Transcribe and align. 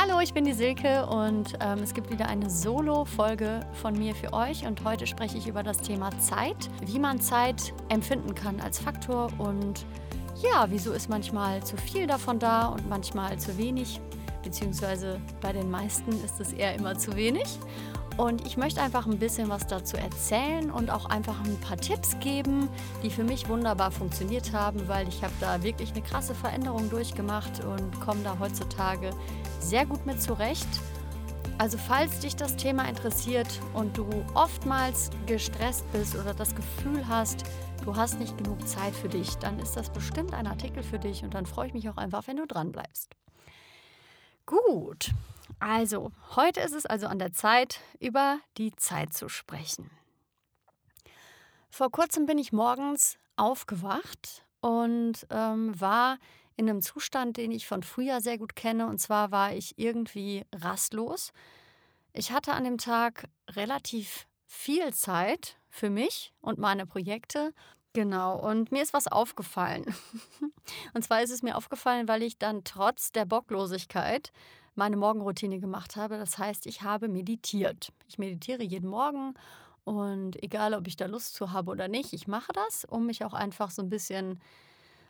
Hallo, 0.00 0.20
ich 0.20 0.32
bin 0.32 0.44
die 0.44 0.52
Silke 0.52 1.06
und 1.06 1.54
ähm, 1.58 1.80
es 1.82 1.92
gibt 1.92 2.08
wieder 2.08 2.28
eine 2.28 2.48
Solo-Folge 2.48 3.66
von 3.72 3.98
mir 3.98 4.14
für 4.14 4.32
euch 4.32 4.64
und 4.64 4.84
heute 4.84 5.08
spreche 5.08 5.36
ich 5.36 5.48
über 5.48 5.64
das 5.64 5.78
Thema 5.78 6.16
Zeit, 6.20 6.70
wie 6.86 7.00
man 7.00 7.20
Zeit 7.20 7.74
empfinden 7.88 8.32
kann 8.32 8.60
als 8.60 8.78
Faktor 8.78 9.28
und 9.38 9.84
ja, 10.40 10.66
wieso 10.68 10.92
ist 10.92 11.10
manchmal 11.10 11.64
zu 11.64 11.76
viel 11.76 12.06
davon 12.06 12.38
da 12.38 12.68
und 12.68 12.88
manchmal 12.88 13.40
zu 13.40 13.58
wenig, 13.58 14.00
beziehungsweise 14.44 15.20
bei 15.40 15.52
den 15.52 15.68
meisten 15.68 16.12
ist 16.24 16.38
es 16.38 16.52
eher 16.52 16.76
immer 16.76 16.96
zu 16.96 17.16
wenig. 17.16 17.58
Und 18.18 18.44
ich 18.44 18.56
möchte 18.56 18.82
einfach 18.82 19.06
ein 19.06 19.20
bisschen 19.20 19.48
was 19.48 19.68
dazu 19.68 19.96
erzählen 19.96 20.72
und 20.72 20.90
auch 20.90 21.06
einfach 21.06 21.38
ein 21.44 21.56
paar 21.60 21.76
Tipps 21.76 22.18
geben, 22.18 22.68
die 23.04 23.10
für 23.10 23.22
mich 23.22 23.48
wunderbar 23.48 23.92
funktioniert 23.92 24.52
haben, 24.52 24.88
weil 24.88 25.06
ich 25.06 25.22
habe 25.22 25.32
da 25.38 25.62
wirklich 25.62 25.92
eine 25.92 26.02
krasse 26.02 26.34
Veränderung 26.34 26.90
durchgemacht 26.90 27.64
und 27.64 28.00
komme 28.00 28.24
da 28.24 28.36
heutzutage 28.40 29.10
sehr 29.60 29.86
gut 29.86 30.04
mit 30.04 30.20
zurecht. 30.20 30.66
Also 31.58 31.78
falls 31.78 32.18
dich 32.18 32.34
das 32.34 32.56
Thema 32.56 32.88
interessiert 32.88 33.60
und 33.72 33.96
du 33.96 34.08
oftmals 34.34 35.10
gestresst 35.26 35.90
bist 35.92 36.16
oder 36.16 36.34
das 36.34 36.56
Gefühl 36.56 37.06
hast, 37.06 37.44
du 37.84 37.94
hast 37.94 38.18
nicht 38.18 38.36
genug 38.36 38.66
Zeit 38.66 38.96
für 38.96 39.08
dich, 39.08 39.36
dann 39.36 39.60
ist 39.60 39.76
das 39.76 39.90
bestimmt 39.90 40.34
ein 40.34 40.48
Artikel 40.48 40.82
für 40.82 40.98
dich 40.98 41.22
und 41.22 41.34
dann 41.34 41.46
freue 41.46 41.68
ich 41.68 41.72
mich 41.72 41.88
auch 41.88 41.96
einfach, 41.96 42.26
wenn 42.26 42.38
du 42.38 42.48
dran 42.48 42.72
bleibst. 42.72 43.14
Gut, 44.44 45.12
also, 45.60 46.12
heute 46.36 46.60
ist 46.60 46.74
es 46.74 46.86
also 46.86 47.06
an 47.06 47.18
der 47.18 47.32
Zeit, 47.32 47.80
über 48.00 48.38
die 48.56 48.74
Zeit 48.76 49.12
zu 49.12 49.28
sprechen. 49.28 49.90
Vor 51.70 51.90
kurzem 51.90 52.26
bin 52.26 52.38
ich 52.38 52.52
morgens 52.52 53.18
aufgewacht 53.36 54.44
und 54.60 55.26
ähm, 55.30 55.78
war 55.80 56.18
in 56.56 56.68
einem 56.68 56.82
Zustand, 56.82 57.36
den 57.36 57.52
ich 57.52 57.66
von 57.66 57.82
früher 57.82 58.20
sehr 58.20 58.38
gut 58.38 58.56
kenne. 58.56 58.86
Und 58.86 58.98
zwar 58.98 59.30
war 59.30 59.52
ich 59.52 59.78
irgendwie 59.78 60.44
rastlos. 60.54 61.32
Ich 62.12 62.32
hatte 62.32 62.52
an 62.52 62.64
dem 62.64 62.78
Tag 62.78 63.28
relativ 63.50 64.26
viel 64.46 64.92
Zeit 64.92 65.56
für 65.68 65.90
mich 65.90 66.32
und 66.40 66.58
meine 66.58 66.86
Projekte. 66.86 67.54
Genau, 67.94 68.38
und 68.38 68.70
mir 68.70 68.82
ist 68.82 68.92
was 68.92 69.06
aufgefallen. 69.08 69.84
und 70.94 71.02
zwar 71.02 71.22
ist 71.22 71.30
es 71.30 71.42
mir 71.42 71.56
aufgefallen, 71.56 72.06
weil 72.06 72.22
ich 72.22 72.38
dann 72.38 72.62
trotz 72.64 73.12
der 73.12 73.24
Bocklosigkeit 73.24 74.32
meine 74.74 74.96
Morgenroutine 74.96 75.58
gemacht 75.58 75.96
habe. 75.96 76.18
Das 76.18 76.38
heißt, 76.38 76.66
ich 76.66 76.82
habe 76.82 77.08
meditiert. 77.08 77.92
Ich 78.06 78.18
meditiere 78.18 78.62
jeden 78.62 78.88
Morgen 78.88 79.34
und 79.84 80.40
egal, 80.42 80.74
ob 80.74 80.86
ich 80.86 80.96
da 80.96 81.06
Lust 81.06 81.34
zu 81.34 81.52
habe 81.52 81.70
oder 81.70 81.88
nicht, 81.88 82.12
ich 82.12 82.28
mache 82.28 82.52
das, 82.52 82.84
um 82.84 83.06
mich 83.06 83.24
auch 83.24 83.32
einfach 83.32 83.70
so 83.70 83.80
ein 83.80 83.88
bisschen 83.88 84.38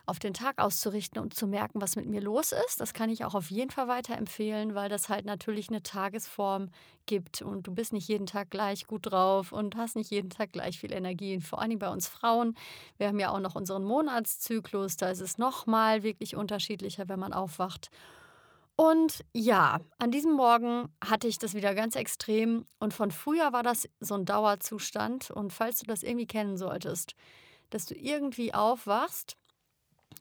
auf 0.09 0.19
den 0.19 0.33
Tag 0.33 0.57
auszurichten 0.57 1.21
und 1.21 1.33
zu 1.33 1.47
merken, 1.47 1.81
was 1.81 1.95
mit 1.95 2.07
mir 2.07 2.19
los 2.19 2.51
ist. 2.51 2.81
Das 2.81 2.93
kann 2.93 3.09
ich 3.09 3.23
auch 3.25 3.35
auf 3.35 3.51
jeden 3.51 3.69
Fall 3.69 3.87
weiterempfehlen, 3.87 4.73
weil 4.73 4.89
das 4.89 5.07
halt 5.07 5.25
natürlich 5.25 5.69
eine 5.69 5.83
Tagesform 5.83 6.69
gibt 7.05 7.41
und 7.41 7.67
du 7.67 7.73
bist 7.73 7.93
nicht 7.93 8.07
jeden 8.07 8.25
Tag 8.25 8.49
gleich 8.49 8.87
gut 8.87 9.11
drauf 9.11 9.51
und 9.51 9.75
hast 9.75 9.95
nicht 9.95 10.11
jeden 10.11 10.29
Tag 10.29 10.51
gleich 10.51 10.79
viel 10.79 10.91
Energie. 10.91 11.35
Und 11.35 11.41
vor 11.41 11.61
allem 11.61 11.79
bei 11.79 11.89
uns 11.89 12.07
Frauen, 12.07 12.55
wir 12.97 13.07
haben 13.07 13.19
ja 13.19 13.29
auch 13.29 13.39
noch 13.39 13.55
unseren 13.55 13.83
Monatszyklus, 13.83 14.97
da 14.97 15.09
ist 15.09 15.21
es 15.21 15.37
nochmal 15.37 16.03
wirklich 16.03 16.35
unterschiedlicher, 16.35 17.07
wenn 17.07 17.19
man 17.19 17.33
aufwacht. 17.33 17.89
Und 18.75 19.25
ja, 19.33 19.81
an 19.97 20.09
diesem 20.09 20.31
Morgen 20.31 20.87
hatte 21.03 21.27
ich 21.27 21.37
das 21.37 21.53
wieder 21.53 21.75
ganz 21.75 21.97
extrem. 21.97 22.65
Und 22.79 22.93
von 22.93 23.11
früher 23.11 23.51
war 23.51 23.61
das 23.61 23.89
so 23.99 24.15
ein 24.15 24.23
Dauerzustand. 24.23 25.31
Und 25.31 25.51
falls 25.51 25.79
du 25.79 25.85
das 25.85 26.01
irgendwie 26.01 26.27
kennen 26.27 26.55
solltest, 26.55 27.13
dass 27.71 27.85
du 27.85 27.93
irgendwie 27.93 28.53
aufwachst 28.53 29.35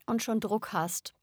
und 0.06 0.22
schon 0.22 0.40
Druck 0.40 0.72
hast, 0.72 1.14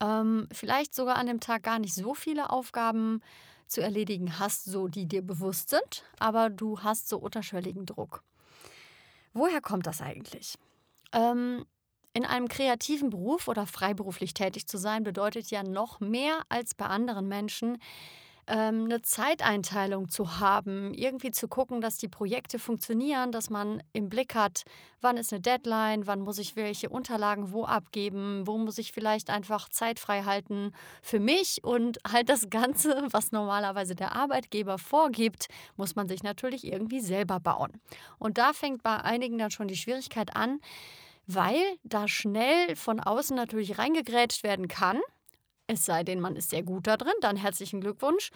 ähm, 0.00 0.48
vielleicht 0.52 0.94
sogar 0.94 1.16
an 1.16 1.26
dem 1.26 1.40
Tag 1.40 1.62
gar 1.62 1.78
nicht 1.78 1.94
so 1.94 2.14
viele 2.14 2.50
Aufgaben 2.50 3.20
zu 3.68 3.80
erledigen 3.80 4.38
hast, 4.38 4.64
so 4.64 4.88
die 4.88 5.06
dir 5.06 5.22
bewusst 5.22 5.70
sind, 5.70 6.04
aber 6.18 6.50
du 6.50 6.80
hast 6.80 7.08
so 7.08 7.18
unterschwelligen 7.18 7.86
Druck. 7.86 8.22
Woher 9.32 9.60
kommt 9.60 9.86
das 9.86 10.02
eigentlich? 10.02 10.58
Ähm, 11.12 11.64
in 12.14 12.26
einem 12.26 12.48
kreativen 12.48 13.10
Beruf 13.10 13.48
oder 13.48 13.66
freiberuflich 13.66 14.34
tätig 14.34 14.66
zu 14.66 14.76
sein, 14.76 15.02
bedeutet 15.02 15.50
ja 15.50 15.62
noch 15.62 16.00
mehr 16.00 16.42
als 16.48 16.74
bei 16.74 16.86
anderen 16.86 17.26
Menschen, 17.28 17.78
ähm, 18.46 18.84
eine 18.84 19.02
Zeiteinteilung 19.02 20.08
zu 20.08 20.40
haben, 20.40 20.92
irgendwie 20.94 21.30
zu 21.30 21.48
gucken, 21.48 21.80
dass 21.80 21.96
die 21.96 22.08
Projekte 22.08 22.58
funktionieren, 22.58 23.30
dass 23.32 23.50
man 23.50 23.82
im 23.92 24.08
Blick 24.08 24.34
hat, 24.34 24.62
wann 25.00 25.16
ist 25.16 25.32
eine 25.32 25.40
Deadline, 25.40 26.06
wann 26.06 26.20
muss 26.20 26.38
ich 26.38 26.56
welche 26.56 26.88
Unterlagen 26.88 27.52
wo 27.52 27.64
abgeben, 27.64 28.46
wo 28.46 28.58
muss 28.58 28.78
ich 28.78 28.92
vielleicht 28.92 29.30
einfach 29.30 29.68
Zeit 29.68 29.98
frei 29.98 30.22
halten 30.24 30.72
für 31.02 31.20
mich 31.20 31.62
und 31.62 31.98
halt 32.10 32.28
das 32.28 32.50
Ganze, 32.50 33.06
was 33.10 33.32
normalerweise 33.32 33.94
der 33.94 34.16
Arbeitgeber 34.16 34.78
vorgibt, 34.78 35.46
muss 35.76 35.94
man 35.94 36.08
sich 36.08 36.22
natürlich 36.22 36.64
irgendwie 36.66 37.00
selber 37.00 37.40
bauen. 37.40 37.80
Und 38.18 38.38
da 38.38 38.52
fängt 38.52 38.82
bei 38.82 38.96
einigen 38.96 39.38
dann 39.38 39.50
schon 39.50 39.68
die 39.68 39.76
Schwierigkeit 39.76 40.34
an, 40.34 40.60
weil 41.26 41.60
da 41.84 42.08
schnell 42.08 42.74
von 42.76 43.00
außen 43.00 43.36
natürlich 43.36 43.78
reingegrätscht 43.78 44.42
werden 44.42 44.68
kann. 44.68 45.00
Es 45.72 45.84
sei 45.86 46.04
denn, 46.04 46.20
man 46.20 46.36
ist 46.36 46.50
sehr 46.50 46.62
gut 46.62 46.86
da 46.86 46.96
drin, 46.96 47.12
dann 47.20 47.36
herzlichen 47.36 47.80
Glückwunsch. 47.80 48.30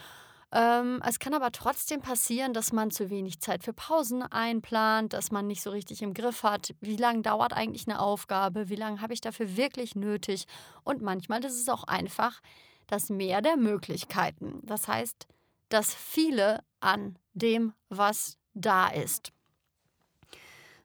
Ähm, 0.52 1.02
es 1.06 1.18
kann 1.18 1.34
aber 1.34 1.52
trotzdem 1.52 2.00
passieren, 2.00 2.54
dass 2.54 2.72
man 2.72 2.90
zu 2.90 3.10
wenig 3.10 3.40
Zeit 3.40 3.64
für 3.64 3.72
Pausen 3.72 4.22
einplant, 4.22 5.12
dass 5.12 5.30
man 5.30 5.46
nicht 5.46 5.60
so 5.60 5.70
richtig 5.70 6.02
im 6.02 6.14
Griff 6.14 6.44
hat, 6.44 6.74
wie 6.80 6.96
lange 6.96 7.22
dauert 7.22 7.52
eigentlich 7.52 7.86
eine 7.88 8.00
Aufgabe, 8.00 8.68
wie 8.68 8.76
lange 8.76 9.00
habe 9.00 9.12
ich 9.12 9.20
dafür 9.20 9.56
wirklich 9.56 9.96
nötig. 9.96 10.46
Und 10.84 11.02
manchmal 11.02 11.44
ist 11.44 11.60
es 11.60 11.68
auch 11.68 11.84
einfach 11.84 12.40
das 12.86 13.10
Mehr 13.10 13.42
der 13.42 13.56
Möglichkeiten. 13.56 14.60
Das 14.62 14.86
heißt, 14.86 15.26
das 15.68 15.92
viele 15.92 16.62
an 16.80 17.18
dem, 17.34 17.74
was 17.88 18.38
da 18.54 18.88
ist. 18.88 19.32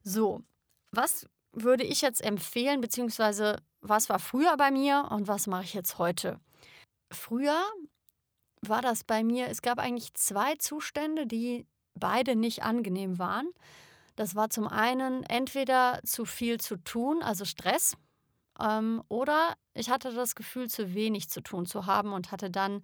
So, 0.03 0.41
was 0.91 1.27
würde 1.53 1.83
ich 1.83 2.01
jetzt 2.01 2.23
empfehlen, 2.23 2.81
beziehungsweise 2.81 3.57
was 3.81 4.09
war 4.09 4.19
früher 4.19 4.55
bei 4.57 4.71
mir 4.71 5.07
und 5.11 5.27
was 5.27 5.47
mache 5.47 5.63
ich 5.63 5.73
jetzt 5.73 5.97
heute? 5.97 6.39
Früher 7.11 7.59
war 8.61 8.81
das 8.81 9.03
bei 9.03 9.23
mir, 9.23 9.47
es 9.47 9.61
gab 9.61 9.79
eigentlich 9.79 10.13
zwei 10.13 10.55
Zustände, 10.55 11.27
die 11.27 11.65
beide 11.95 12.35
nicht 12.35 12.63
angenehm 12.63 13.19
waren. 13.19 13.49
Das 14.15 14.35
war 14.35 14.49
zum 14.49 14.67
einen 14.67 15.23
entweder 15.23 15.99
zu 16.03 16.25
viel 16.25 16.59
zu 16.59 16.77
tun, 16.77 17.23
also 17.23 17.43
Stress, 17.43 17.97
ähm, 18.59 19.01
oder 19.09 19.55
ich 19.73 19.89
hatte 19.89 20.13
das 20.13 20.35
Gefühl, 20.35 20.69
zu 20.69 20.93
wenig 20.93 21.29
zu 21.29 21.41
tun 21.41 21.65
zu 21.65 21.85
haben 21.85 22.13
und 22.13 22.31
hatte 22.31 22.49
dann 22.49 22.83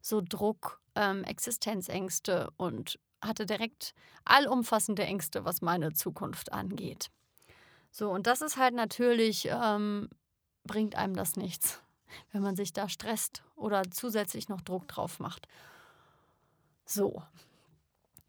so 0.00 0.20
Druck, 0.20 0.80
ähm, 0.94 1.24
Existenzängste 1.24 2.50
und 2.56 2.98
hatte 3.22 3.46
direkt 3.46 3.94
allumfassende 4.24 5.04
Ängste, 5.04 5.44
was 5.44 5.62
meine 5.62 5.94
Zukunft 5.94 6.52
angeht. 6.52 7.10
So, 7.90 8.10
und 8.10 8.26
das 8.26 8.42
ist 8.42 8.56
halt 8.56 8.74
natürlich, 8.74 9.48
ähm, 9.50 10.10
bringt 10.64 10.96
einem 10.96 11.14
das 11.14 11.36
nichts, 11.36 11.82
wenn 12.32 12.42
man 12.42 12.56
sich 12.56 12.72
da 12.72 12.88
stresst 12.88 13.42
oder 13.56 13.82
zusätzlich 13.90 14.48
noch 14.48 14.60
Druck 14.60 14.88
drauf 14.88 15.20
macht. 15.20 15.46
So. 16.86 17.22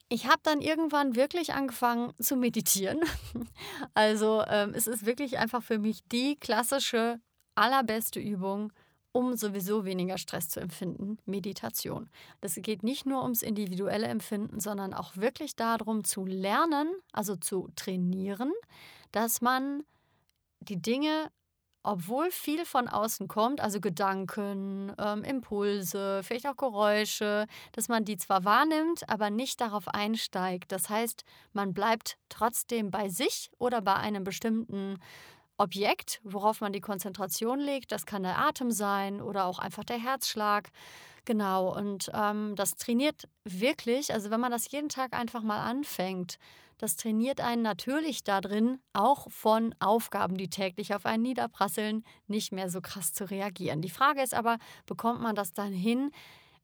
Ich 0.07 0.27
habe 0.27 0.39
dann 0.43 0.61
irgendwann 0.61 1.15
wirklich 1.15 1.53
angefangen 1.53 2.13
zu 2.19 2.35
meditieren. 2.35 2.99
Also 3.93 4.43
ähm, 4.47 4.73
es 4.73 4.87
ist 4.87 5.05
wirklich 5.05 5.37
einfach 5.37 5.63
für 5.63 5.77
mich 5.77 6.03
die 6.11 6.37
klassische, 6.37 7.19
allerbeste 7.55 8.19
Übung, 8.19 8.71
um 9.15 9.37
sowieso 9.37 9.85
weniger 9.85 10.17
Stress 10.17 10.49
zu 10.49 10.59
empfinden, 10.59 11.17
Meditation. 11.25 12.09
Das 12.41 12.55
geht 12.55 12.83
nicht 12.83 13.05
nur 13.05 13.23
ums 13.23 13.41
individuelle 13.41 14.07
Empfinden, 14.07 14.59
sondern 14.59 14.93
auch 14.93 15.15
wirklich 15.15 15.55
darum 15.55 16.03
zu 16.03 16.25
lernen, 16.25 16.93
also 17.13 17.37
zu 17.37 17.69
trainieren, 17.77 18.51
dass 19.13 19.39
man 19.39 19.83
die 20.59 20.81
Dinge, 20.81 21.31
obwohl 21.85 22.31
viel 22.31 22.65
von 22.65 22.87
außen 22.87 23.27
kommt, 23.27 23.61
also 23.61 23.79
Gedanken, 23.79 24.91
ähm, 24.97 25.23
Impulse, 25.23 26.21
vielleicht 26.23 26.47
auch 26.47 26.57
Geräusche, 26.57 27.45
dass 27.73 27.89
man 27.89 28.05
die 28.05 28.17
zwar 28.17 28.43
wahrnimmt, 28.43 29.07
aber 29.09 29.29
nicht 29.29 29.61
darauf 29.61 29.87
einsteigt. 29.87 30.71
Das 30.71 30.89
heißt, 30.89 31.23
man 31.53 31.73
bleibt 31.73 32.17
trotzdem 32.29 32.91
bei 32.91 33.09
sich 33.09 33.51
oder 33.59 33.81
bei 33.81 33.95
einem 33.95 34.23
bestimmten 34.23 34.99
Objekt, 35.57 36.19
worauf 36.23 36.59
man 36.59 36.73
die 36.73 36.81
Konzentration 36.81 37.59
legt. 37.59 37.91
Das 37.91 38.05
kann 38.05 38.23
der 38.23 38.39
Atem 38.39 38.71
sein 38.71 39.21
oder 39.21 39.45
auch 39.45 39.59
einfach 39.59 39.83
der 39.83 39.97
Herzschlag. 39.99 40.69
Genau, 41.25 41.75
und 41.75 42.11
ähm, 42.13 42.55
das 42.55 42.75
trainiert 42.75 43.27
wirklich, 43.43 44.13
also 44.13 44.29
wenn 44.29 44.39
man 44.39 44.51
das 44.51 44.69
jeden 44.71 44.89
Tag 44.89 45.13
einfach 45.13 45.41
mal 45.41 45.59
anfängt, 45.67 46.37
das 46.77 46.97
trainiert 46.97 47.41
einen 47.41 47.61
natürlich 47.63 48.23
darin, 48.23 48.79
auch 48.93 49.31
von 49.31 49.73
Aufgaben, 49.79 50.37
die 50.37 50.49
täglich 50.49 50.93
auf 50.93 51.05
einen 51.05 51.23
niederprasseln, 51.23 52.03
nicht 52.27 52.51
mehr 52.51 52.69
so 52.69 52.79
krass 52.81 53.13
zu 53.13 53.27
reagieren. 53.29 53.81
Die 53.81 53.89
Frage 53.89 54.21
ist 54.21 54.33
aber, 54.35 54.57
bekommt 54.85 55.21
man 55.21 55.35
das 55.35 55.53
dann 55.53 55.71
hin, 55.73 56.11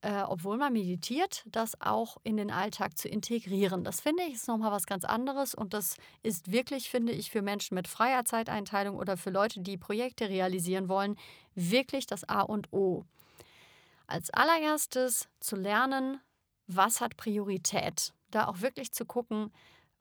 äh, 0.01 0.23
obwohl 0.23 0.57
man 0.57 0.73
meditiert, 0.73 1.45
das 1.51 1.79
auch 1.81 2.17
in 2.23 2.37
den 2.37 2.51
Alltag 2.51 2.97
zu 2.97 3.09
integrieren. 3.09 3.83
Das 3.85 4.01
finde 4.01 4.23
ich 4.23 4.35
ist 4.35 4.47
nochmal 4.47 4.71
was 4.71 4.87
ganz 4.87 5.05
anderes 5.05 5.55
und 5.55 5.73
das 5.73 5.95
ist 6.23 6.51
wirklich, 6.51 6.89
finde 6.89 7.13
ich, 7.13 7.31
für 7.31 7.41
Menschen 7.43 7.75
mit 7.75 7.87
freier 7.87 8.25
Zeiteinteilung 8.25 8.97
oder 8.97 9.17
für 9.17 9.29
Leute, 9.31 9.61
die 9.61 9.77
Projekte 9.77 10.29
realisieren 10.29 10.89
wollen, 10.89 11.17
wirklich 11.55 12.07
das 12.07 12.27
A 12.29 12.41
und 12.41 12.73
O. 12.73 13.05
als 14.11 14.29
allererstes 14.31 15.27
zu 15.39 15.55
lernen, 15.55 16.19
was 16.67 17.01
hat 17.01 17.17
Priorität. 17.17 18.13
Da 18.29 18.47
auch 18.47 18.61
wirklich 18.61 18.91
zu 18.91 19.05
gucken, 19.05 19.51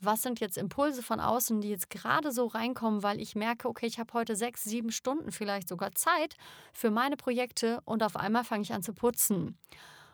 was 0.01 0.23
sind 0.23 0.41
jetzt 0.41 0.57
Impulse 0.57 1.03
von 1.03 1.21
außen, 1.21 1.61
die 1.61 1.69
jetzt 1.69 1.91
gerade 1.91 2.33
so 2.33 2.47
reinkommen, 2.47 3.03
weil 3.03 3.21
ich 3.21 3.37
merke, 3.37 3.69
okay, 3.69 3.87
ich 3.87 3.99
habe 3.99 4.13
heute 4.15 4.35
sechs, 4.35 4.65
sieben 4.65 4.93
Stunden 4.93 5.31
vielleicht 5.31 5.69
sogar 5.69 5.93
Zeit 5.93 6.37
für 6.73 6.91
meine 6.91 7.17
Projekte 7.17 7.81
und 7.85 8.03
auf 8.03 8.17
einmal 8.17 8.45
fange 8.45 8.63
ich 8.63 8.73
an 8.73 8.83
zu 8.83 8.95
putzen. 8.95 9.59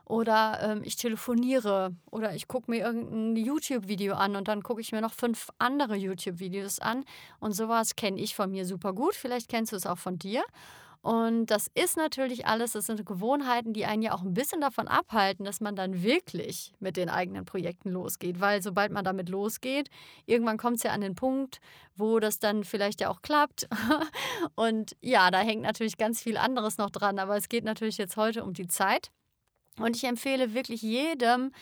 Oder 0.04 0.60
ähm, 0.62 0.82
ich 0.84 0.94
telefoniere 0.96 1.94
oder 2.10 2.34
ich 2.34 2.46
gucke 2.46 2.70
mir 2.70 2.84
irgendein 2.84 3.44
YouTube-Video 3.44 4.14
an 4.14 4.37
und 4.37 4.46
dann 4.46 4.62
gucke 4.62 4.81
ich 4.81 4.92
mir 4.92 5.00
noch 5.00 5.12
fünf 5.12 5.50
andere 5.58 5.96
YouTube-Videos 5.96 6.78
an. 6.78 7.04
Und 7.40 7.52
sowas 7.52 7.96
kenne 7.96 8.20
ich 8.20 8.37
von 8.37 8.50
mir 8.52 8.64
super 8.66 8.92
gut. 8.92 9.16
Vielleicht 9.16 9.49
kennst 9.49 9.72
du 9.72 9.76
es 9.76 9.84
auch 9.84 9.99
von 9.99 10.16
dir. 10.16 10.44
Und 11.06 11.47
das 11.47 11.70
ist 11.73 11.97
natürlich 11.97 12.47
alles, 12.47 12.73
das 12.73 12.87
sind 12.87 13.06
Gewohnheiten, 13.06 13.73
die 13.73 13.87
einen 13.87 14.03
ja 14.03 14.12
auch 14.12 14.23
ein 14.23 14.35
bisschen 14.35 14.61
davon 14.61 14.88
abhalten, 14.88 15.44
dass 15.44 15.61
man 15.61 15.76
dann 15.76 16.03
wirklich 16.03 16.73
mit 16.81 16.97
den 16.97 17.08
eigenen 17.08 17.44
Projekten 17.44 17.91
losgeht. 17.91 18.41
Weil 18.41 18.61
sobald 18.61 18.91
man 18.91 19.05
damit 19.05 19.29
losgeht, 19.29 19.88
irgendwann 20.25 20.58
kommt 20.58 20.79
es 20.79 20.82
ja 20.82 20.91
an 20.91 21.03
den 21.03 21.14
Punkt, 21.14 21.61
wo 21.94 22.19
das 22.19 22.41
dann 22.41 22.64
vielleicht 22.64 23.00
ja 23.00 23.08
auch 23.08 23.23
klappt. 23.23 23.69
Und 24.56 24.97
ja, 25.00 25.31
da 25.31 25.38
hängt 25.38 25.62
natürlich 25.62 25.97
ganz 25.97 26.20
viel 26.20 26.37
anderes 26.37 26.76
noch 26.76 26.91
dran. 26.91 27.20
Aber 27.20 27.37
es 27.37 27.49
geht 27.49 27.62
natürlich 27.62 27.99
jetzt 27.99 28.17
heute 28.17 28.43
um 28.43 28.52
die 28.52 28.67
Zeit. 28.67 29.12
Und 29.79 29.94
ich 29.94 30.02
empfehle 30.02 30.55
wirklich 30.55 30.82
jedem, 30.82 31.52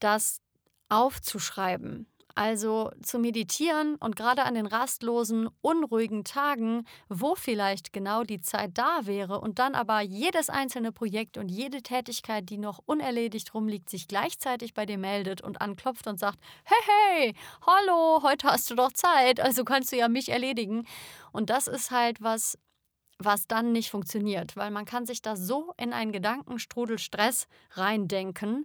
das 0.00 0.40
aufzuschreiben. 0.88 2.08
Also 2.34 2.90
zu 3.02 3.18
meditieren 3.18 3.96
und 3.96 4.16
gerade 4.16 4.44
an 4.44 4.54
den 4.54 4.66
rastlosen, 4.66 5.48
unruhigen 5.60 6.24
Tagen, 6.24 6.86
wo 7.08 7.34
vielleicht 7.34 7.92
genau 7.92 8.22
die 8.22 8.40
Zeit 8.40 8.70
da 8.74 9.00
wäre 9.04 9.40
und 9.40 9.58
dann 9.58 9.74
aber 9.74 10.00
jedes 10.00 10.48
einzelne 10.48 10.92
Projekt 10.92 11.36
und 11.36 11.50
jede 11.50 11.82
Tätigkeit, 11.82 12.48
die 12.48 12.58
noch 12.58 12.80
unerledigt 12.86 13.54
rumliegt, 13.54 13.90
sich 13.90 14.08
gleichzeitig 14.08 14.74
bei 14.74 14.86
dir 14.86 14.98
meldet 14.98 15.42
und 15.42 15.60
anklopft 15.60 16.06
und 16.06 16.18
sagt, 16.18 16.38
hey, 16.64 16.82
hey, 16.86 17.34
hallo, 17.66 18.22
heute 18.22 18.48
hast 18.48 18.70
du 18.70 18.74
doch 18.74 18.92
Zeit, 18.92 19.40
also 19.40 19.64
kannst 19.64 19.92
du 19.92 19.96
ja 19.96 20.08
mich 20.08 20.28
erledigen. 20.30 20.86
Und 21.32 21.50
das 21.50 21.66
ist 21.66 21.90
halt 21.90 22.22
was, 22.22 22.58
was 23.18 23.46
dann 23.46 23.72
nicht 23.72 23.90
funktioniert, 23.90 24.56
weil 24.56 24.70
man 24.70 24.84
kann 24.84 25.06
sich 25.06 25.22
da 25.22 25.36
so 25.36 25.72
in 25.76 25.92
einen 25.92 26.12
Gedankenstrudel 26.12 26.98
Stress 26.98 27.46
reindenken, 27.72 28.64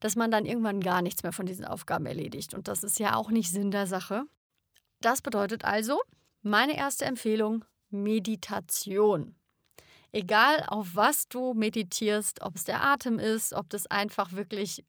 dass 0.00 0.16
man 0.16 0.30
dann 0.30 0.46
irgendwann 0.46 0.80
gar 0.80 1.02
nichts 1.02 1.22
mehr 1.22 1.32
von 1.32 1.46
diesen 1.46 1.64
Aufgaben 1.64 2.06
erledigt. 2.06 2.54
Und 2.54 2.68
das 2.68 2.84
ist 2.84 2.98
ja 2.98 3.16
auch 3.16 3.30
nicht 3.30 3.50
Sinn 3.50 3.70
der 3.70 3.86
Sache. 3.86 4.24
Das 5.00 5.22
bedeutet 5.22 5.64
also, 5.64 6.00
meine 6.42 6.76
erste 6.76 7.04
Empfehlung, 7.04 7.64
Meditation. 7.90 9.34
Egal 10.12 10.64
auf 10.68 10.94
was 10.94 11.28
du 11.28 11.54
meditierst, 11.54 12.40
ob 12.42 12.56
es 12.56 12.64
der 12.64 12.82
Atem 12.82 13.18
ist, 13.18 13.52
ob 13.52 13.68
das 13.68 13.86
einfach 13.86 14.32
wirklich, 14.32 14.84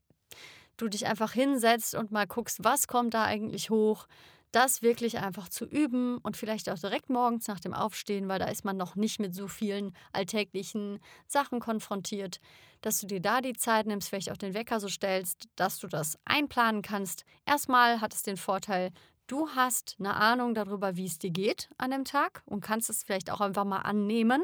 du 0.78 0.88
dich 0.88 1.06
einfach 1.08 1.34
hinsetzt 1.34 1.96
und 1.96 2.12
mal 2.12 2.28
guckst, 2.28 2.64
was 2.64 2.88
kommt 2.88 3.14
da 3.14 3.24
eigentlich 3.24 3.70
hoch, 3.70 4.08
das 4.52 4.82
wirklich 4.82 5.20
einfach 5.20 5.50
zu 5.50 5.66
üben 5.66 6.18
und 6.20 6.38
vielleicht 6.38 6.70
auch 6.70 6.80
direkt 6.80 7.10
morgens 7.10 7.48
nach 7.48 7.60
dem 7.60 7.74
Aufstehen, 7.74 8.28
weil 8.28 8.40
da 8.40 8.46
ist 8.46 8.66
man 8.66 8.78
noch 8.78 8.96
nicht 8.96 9.20
mit 9.20 9.36
so 9.36 9.48
vielen 9.48 9.94
alltäglichen 10.14 11.00
Sachen 11.28 11.60
konfrontiert, 11.60 12.40
dass 12.82 13.00
du 13.00 13.08
dir 13.08 13.20
da 13.20 13.42
die 13.42 13.54
Zeit 13.54 13.88
nimmst, 13.88 14.10
vielleicht 14.10 14.32
auch 14.32 14.38
den 14.38 14.54
Wecker 14.54 14.80
so 14.80 14.88
stellst, 14.88 15.48
dass 15.56 15.80
du 15.80 15.88
das 15.88 16.18
einplanen 16.26 16.82
kannst. 16.82 17.24
Erstmal 17.46 18.02
hat 18.02 18.14
es 18.14 18.24
den 18.24 18.38
Vorteil, 18.38 18.92
du 19.28 19.50
hast 19.50 19.96
eine 20.00 20.16
Ahnung 20.16 20.54
darüber, 20.54 20.96
wie 20.96 21.06
es 21.06 21.20
dir 21.20 21.32
geht 21.32 21.70
an 21.78 21.92
dem 21.92 22.06
Tag 22.06 22.44
und 22.46 22.62
kannst 22.62 22.90
es 22.90 23.04
vielleicht 23.04 23.30
auch 23.32 23.42
einfach 23.42 23.66
mal 23.66 23.82
annehmen. 23.82 24.44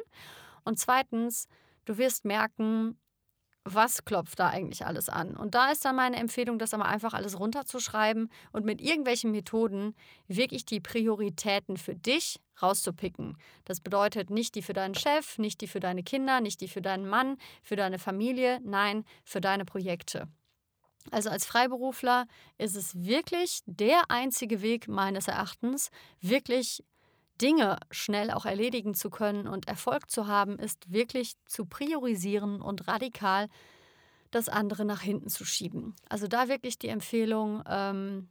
Und 0.65 0.79
zweitens, 0.79 1.47
du 1.85 1.97
wirst 1.97 2.25
merken, 2.25 2.97
was 3.65 4.04
klopft 4.04 4.39
da 4.39 4.50
eigentlich 4.50 4.86
alles 4.86 5.10
an? 5.10 5.36
Und 5.36 5.56
da 5.56 5.71
ist 5.71 5.86
dann 5.86 5.95
meine 5.95 6.18
Empfehlung, 6.18 6.60
das 6.60 6.74
aber 6.74 6.86
einfach 6.86 7.13
alles 7.13 7.39
runterzuschreiben 7.39 8.30
und 8.51 8.65
mit 8.65 8.81
irgendwelchen 8.81 9.31
Methoden 9.31 9.95
wirklich 10.27 10.65
die 10.65 10.80
Prioritäten 10.80 11.77
für 11.77 11.95
dich 11.95 12.39
rauszupicken. 12.62 13.38
Das 13.65 13.80
bedeutet 13.80 14.30
nicht 14.30 14.56
die 14.56 14.62
für 14.62 14.74
deinen 14.74 14.95
Chef, 14.95 15.38
nicht 15.38 15.62
die 15.62 15.68
für 15.68 15.80
deine 15.80 16.04
Kinder, 16.04 16.42
nicht 16.42 16.62
die 16.62 16.68
für 16.68 16.81
deinen 16.81 17.07
Mann, 17.07 17.38
für 17.62 17.75
deine 17.75 18.00
Familie, 18.00 18.60
nein, 18.63 19.06
für 19.24 19.42
deine 19.42 19.65
Projekte. 19.65 20.27
Also 21.12 21.30
als 21.30 21.45
Freiberufler 21.45 22.27
ist 22.57 22.75
es 22.75 22.95
wirklich 22.95 23.62
der 23.65 24.04
einzige 24.10 24.62
Weg 24.62 24.88
meines 24.88 25.27
Erachtens, 25.27 25.89
wirklich 26.21 26.83
Dinge 27.41 27.77
schnell 27.91 28.31
auch 28.31 28.45
erledigen 28.45 28.94
zu 28.94 29.09
können 29.09 29.47
und 29.47 29.68
Erfolg 29.68 30.09
zu 30.09 30.27
haben, 30.27 30.59
ist 30.59 30.91
wirklich 30.91 31.33
zu 31.45 31.65
priorisieren 31.65 32.62
und 32.62 32.88
radikal 32.88 33.47
das 34.31 34.50
andere 34.50 34.85
nach 34.85 35.01
hinten 35.01 35.30
zu 35.30 35.45
schieben. 35.45 35.95
Also 36.09 36.27
da 36.27 36.47
wirklich 36.47 36.80
die 36.80 36.88
Empfehlung, 36.88 37.63
ähm, 37.68 38.30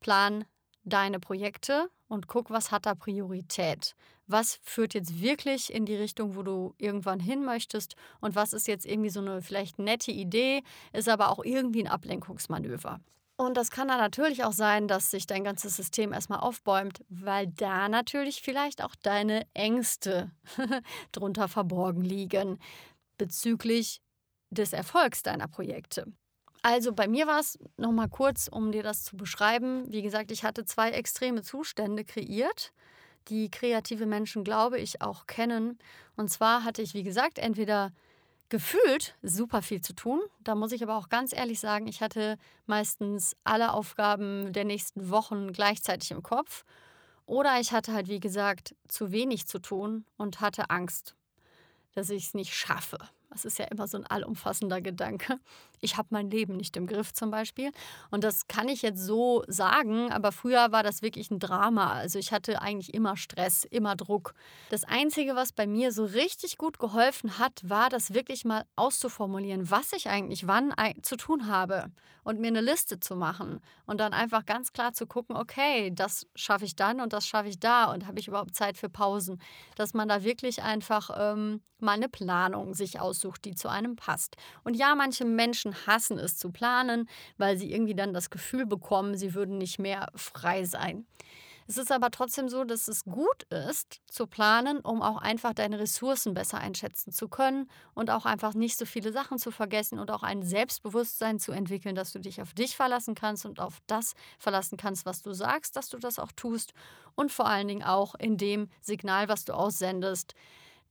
plan 0.00 0.44
deine 0.84 1.18
Projekte 1.18 1.88
und 2.08 2.28
guck, 2.28 2.50
was 2.50 2.70
hat 2.70 2.86
da 2.86 2.94
Priorität. 2.94 3.94
Was 4.26 4.58
führt 4.62 4.94
jetzt 4.94 5.20
wirklich 5.20 5.72
in 5.72 5.86
die 5.86 5.96
Richtung, 5.96 6.36
wo 6.36 6.42
du 6.42 6.74
irgendwann 6.78 7.20
hin 7.20 7.44
möchtest 7.44 7.96
und 8.20 8.34
was 8.34 8.52
ist 8.52 8.68
jetzt 8.68 8.86
irgendwie 8.86 9.10
so 9.10 9.20
eine 9.20 9.42
vielleicht 9.42 9.78
nette 9.78 10.12
Idee, 10.12 10.62
ist 10.92 11.08
aber 11.08 11.30
auch 11.30 11.44
irgendwie 11.44 11.82
ein 11.82 11.90
Ablenkungsmanöver. 11.90 13.00
Und 13.36 13.56
das 13.56 13.70
kann 13.70 13.88
dann 13.88 13.98
natürlich 13.98 14.44
auch 14.44 14.52
sein, 14.52 14.86
dass 14.86 15.10
sich 15.10 15.26
dein 15.26 15.42
ganzes 15.42 15.74
System 15.76 16.12
erstmal 16.12 16.38
aufbäumt, 16.38 17.04
weil 17.08 17.48
da 17.48 17.88
natürlich 17.88 18.42
vielleicht 18.42 18.82
auch 18.82 18.94
deine 18.94 19.44
Ängste 19.54 20.30
drunter 21.12 21.48
verborgen 21.48 22.02
liegen 22.02 22.60
bezüglich 23.18 24.00
des 24.50 24.72
Erfolgs 24.72 25.24
deiner 25.24 25.48
Projekte. 25.48 26.06
Also 26.62 26.92
bei 26.92 27.08
mir 27.08 27.26
war 27.26 27.40
es 27.40 27.58
nochmal 27.76 28.08
kurz, 28.08 28.48
um 28.48 28.72
dir 28.72 28.82
das 28.82 29.04
zu 29.04 29.16
beschreiben. 29.16 29.84
Wie 29.92 30.02
gesagt, 30.02 30.30
ich 30.30 30.44
hatte 30.44 30.64
zwei 30.64 30.90
extreme 30.92 31.42
Zustände 31.42 32.04
kreiert, 32.04 32.72
die 33.28 33.50
kreative 33.50 34.06
Menschen, 34.06 34.44
glaube 34.44 34.78
ich, 34.78 35.02
auch 35.02 35.26
kennen. 35.26 35.78
Und 36.16 36.30
zwar 36.30 36.64
hatte 36.64 36.82
ich, 36.82 36.94
wie 36.94 37.02
gesagt, 37.02 37.38
entweder 37.38 37.92
gefühlt 38.48 39.16
super 39.22 39.62
viel 39.62 39.80
zu 39.80 39.94
tun. 39.94 40.20
Da 40.40 40.54
muss 40.54 40.72
ich 40.72 40.82
aber 40.82 40.96
auch 40.96 41.08
ganz 41.08 41.32
ehrlich 41.32 41.60
sagen, 41.60 41.86
ich 41.86 42.00
hatte 42.00 42.36
meistens 42.66 43.36
alle 43.44 43.72
Aufgaben 43.72 44.52
der 44.52 44.64
nächsten 44.64 45.10
Wochen 45.10 45.52
gleichzeitig 45.52 46.10
im 46.10 46.22
Kopf. 46.22 46.64
Oder 47.26 47.58
ich 47.60 47.72
hatte 47.72 47.92
halt, 47.92 48.08
wie 48.08 48.20
gesagt, 48.20 48.74
zu 48.86 49.10
wenig 49.10 49.46
zu 49.46 49.58
tun 49.58 50.04
und 50.16 50.40
hatte 50.40 50.70
Angst, 50.70 51.14
dass 51.92 52.10
ich 52.10 52.26
es 52.26 52.34
nicht 52.34 52.54
schaffe. 52.54 52.98
Das 53.30 53.44
ist 53.44 53.58
ja 53.58 53.64
immer 53.66 53.88
so 53.88 53.96
ein 53.96 54.06
allumfassender 54.06 54.80
Gedanke. 54.80 55.40
Ich 55.84 55.96
habe 55.96 56.08
mein 56.10 56.30
Leben 56.30 56.56
nicht 56.56 56.76
im 56.76 56.86
Griff 56.86 57.12
zum 57.12 57.30
Beispiel. 57.30 57.70
Und 58.10 58.24
das 58.24 58.48
kann 58.48 58.68
ich 58.68 58.82
jetzt 58.82 59.00
so 59.00 59.44
sagen, 59.46 60.10
aber 60.10 60.32
früher 60.32 60.72
war 60.72 60.82
das 60.82 61.02
wirklich 61.02 61.30
ein 61.30 61.38
Drama. 61.38 61.92
Also 61.92 62.18
ich 62.18 62.32
hatte 62.32 62.62
eigentlich 62.62 62.94
immer 62.94 63.16
Stress, 63.16 63.64
immer 63.64 63.94
Druck. 63.94 64.34
Das 64.70 64.84
Einzige, 64.84 65.36
was 65.36 65.52
bei 65.52 65.66
mir 65.66 65.92
so 65.92 66.04
richtig 66.04 66.58
gut 66.58 66.78
geholfen 66.78 67.38
hat, 67.38 67.60
war 67.62 67.90
das 67.90 68.14
wirklich 68.14 68.44
mal 68.44 68.64
auszuformulieren, 68.76 69.70
was 69.70 69.92
ich 69.92 70.08
eigentlich 70.08 70.46
wann 70.46 70.72
zu 71.02 71.16
tun 71.16 71.46
habe 71.46 71.90
und 72.24 72.40
mir 72.40 72.48
eine 72.48 72.62
Liste 72.62 72.98
zu 72.98 73.14
machen 73.14 73.60
und 73.86 74.00
dann 74.00 74.12
einfach 74.12 74.46
ganz 74.46 74.72
klar 74.72 74.94
zu 74.94 75.06
gucken, 75.06 75.36
okay, 75.36 75.90
das 75.94 76.26
schaffe 76.34 76.64
ich 76.64 76.74
dann 76.74 77.00
und 77.00 77.12
das 77.12 77.28
schaffe 77.28 77.48
ich 77.48 77.60
da 77.60 77.92
und 77.92 78.06
habe 78.06 78.18
ich 78.18 78.28
überhaupt 78.28 78.56
Zeit 78.56 78.76
für 78.78 78.88
Pausen. 78.88 79.40
Dass 79.76 79.94
man 79.94 80.08
da 80.08 80.24
wirklich 80.24 80.62
einfach 80.62 81.10
ähm, 81.16 81.60
mal 81.78 81.92
eine 81.92 82.08
Planung 82.08 82.74
sich 82.74 82.98
aussucht 82.98 83.44
die 83.44 83.54
zu 83.54 83.68
einem 83.68 83.94
passt. 83.94 84.36
Und 84.64 84.74
ja, 84.74 84.94
manche 84.94 85.24
Hassen 85.86 86.18
es 86.18 86.36
zu 86.36 86.50
planen, 86.50 87.08
weil 87.38 87.56
sie 87.56 87.72
irgendwie 87.72 87.94
dann 87.94 88.14
das 88.14 88.30
Gefühl 88.30 88.66
bekommen, 88.66 89.16
sie 89.16 89.34
würden 89.34 89.58
nicht 89.58 89.78
mehr 89.78 90.08
frei 90.14 90.64
sein. 90.64 91.06
Es 91.66 91.78
ist 91.78 91.90
aber 91.90 92.10
trotzdem 92.10 92.50
so, 92.50 92.64
dass 92.64 92.88
es 92.88 93.04
gut 93.04 93.44
ist 93.44 94.00
zu 94.06 94.26
planen, 94.26 94.80
um 94.80 95.00
auch 95.00 95.16
einfach 95.16 95.54
deine 95.54 95.78
Ressourcen 95.78 96.34
besser 96.34 96.58
einschätzen 96.58 97.10
zu 97.10 97.28
können 97.28 97.70
und 97.94 98.10
auch 98.10 98.26
einfach 98.26 98.52
nicht 98.52 98.76
so 98.76 98.84
viele 98.84 99.12
Sachen 99.12 99.38
zu 99.38 99.50
vergessen 99.50 99.98
und 99.98 100.10
auch 100.10 100.22
ein 100.22 100.42
Selbstbewusstsein 100.42 101.38
zu 101.38 101.52
entwickeln, 101.52 101.94
dass 101.94 102.12
du 102.12 102.18
dich 102.18 102.42
auf 102.42 102.52
dich 102.52 102.76
verlassen 102.76 103.14
kannst 103.14 103.46
und 103.46 103.60
auf 103.60 103.78
das 103.86 104.12
verlassen 104.38 104.76
kannst, 104.76 105.06
was 105.06 105.22
du 105.22 105.32
sagst, 105.32 105.76
dass 105.76 105.88
du 105.88 105.98
das 105.98 106.18
auch 106.18 106.32
tust 106.32 106.74
und 107.14 107.32
vor 107.32 107.46
allen 107.46 107.68
Dingen 107.68 107.82
auch 107.82 108.14
in 108.14 108.36
dem 108.36 108.68
Signal, 108.82 109.28
was 109.28 109.46
du 109.46 109.54
aussendest, 109.54 110.34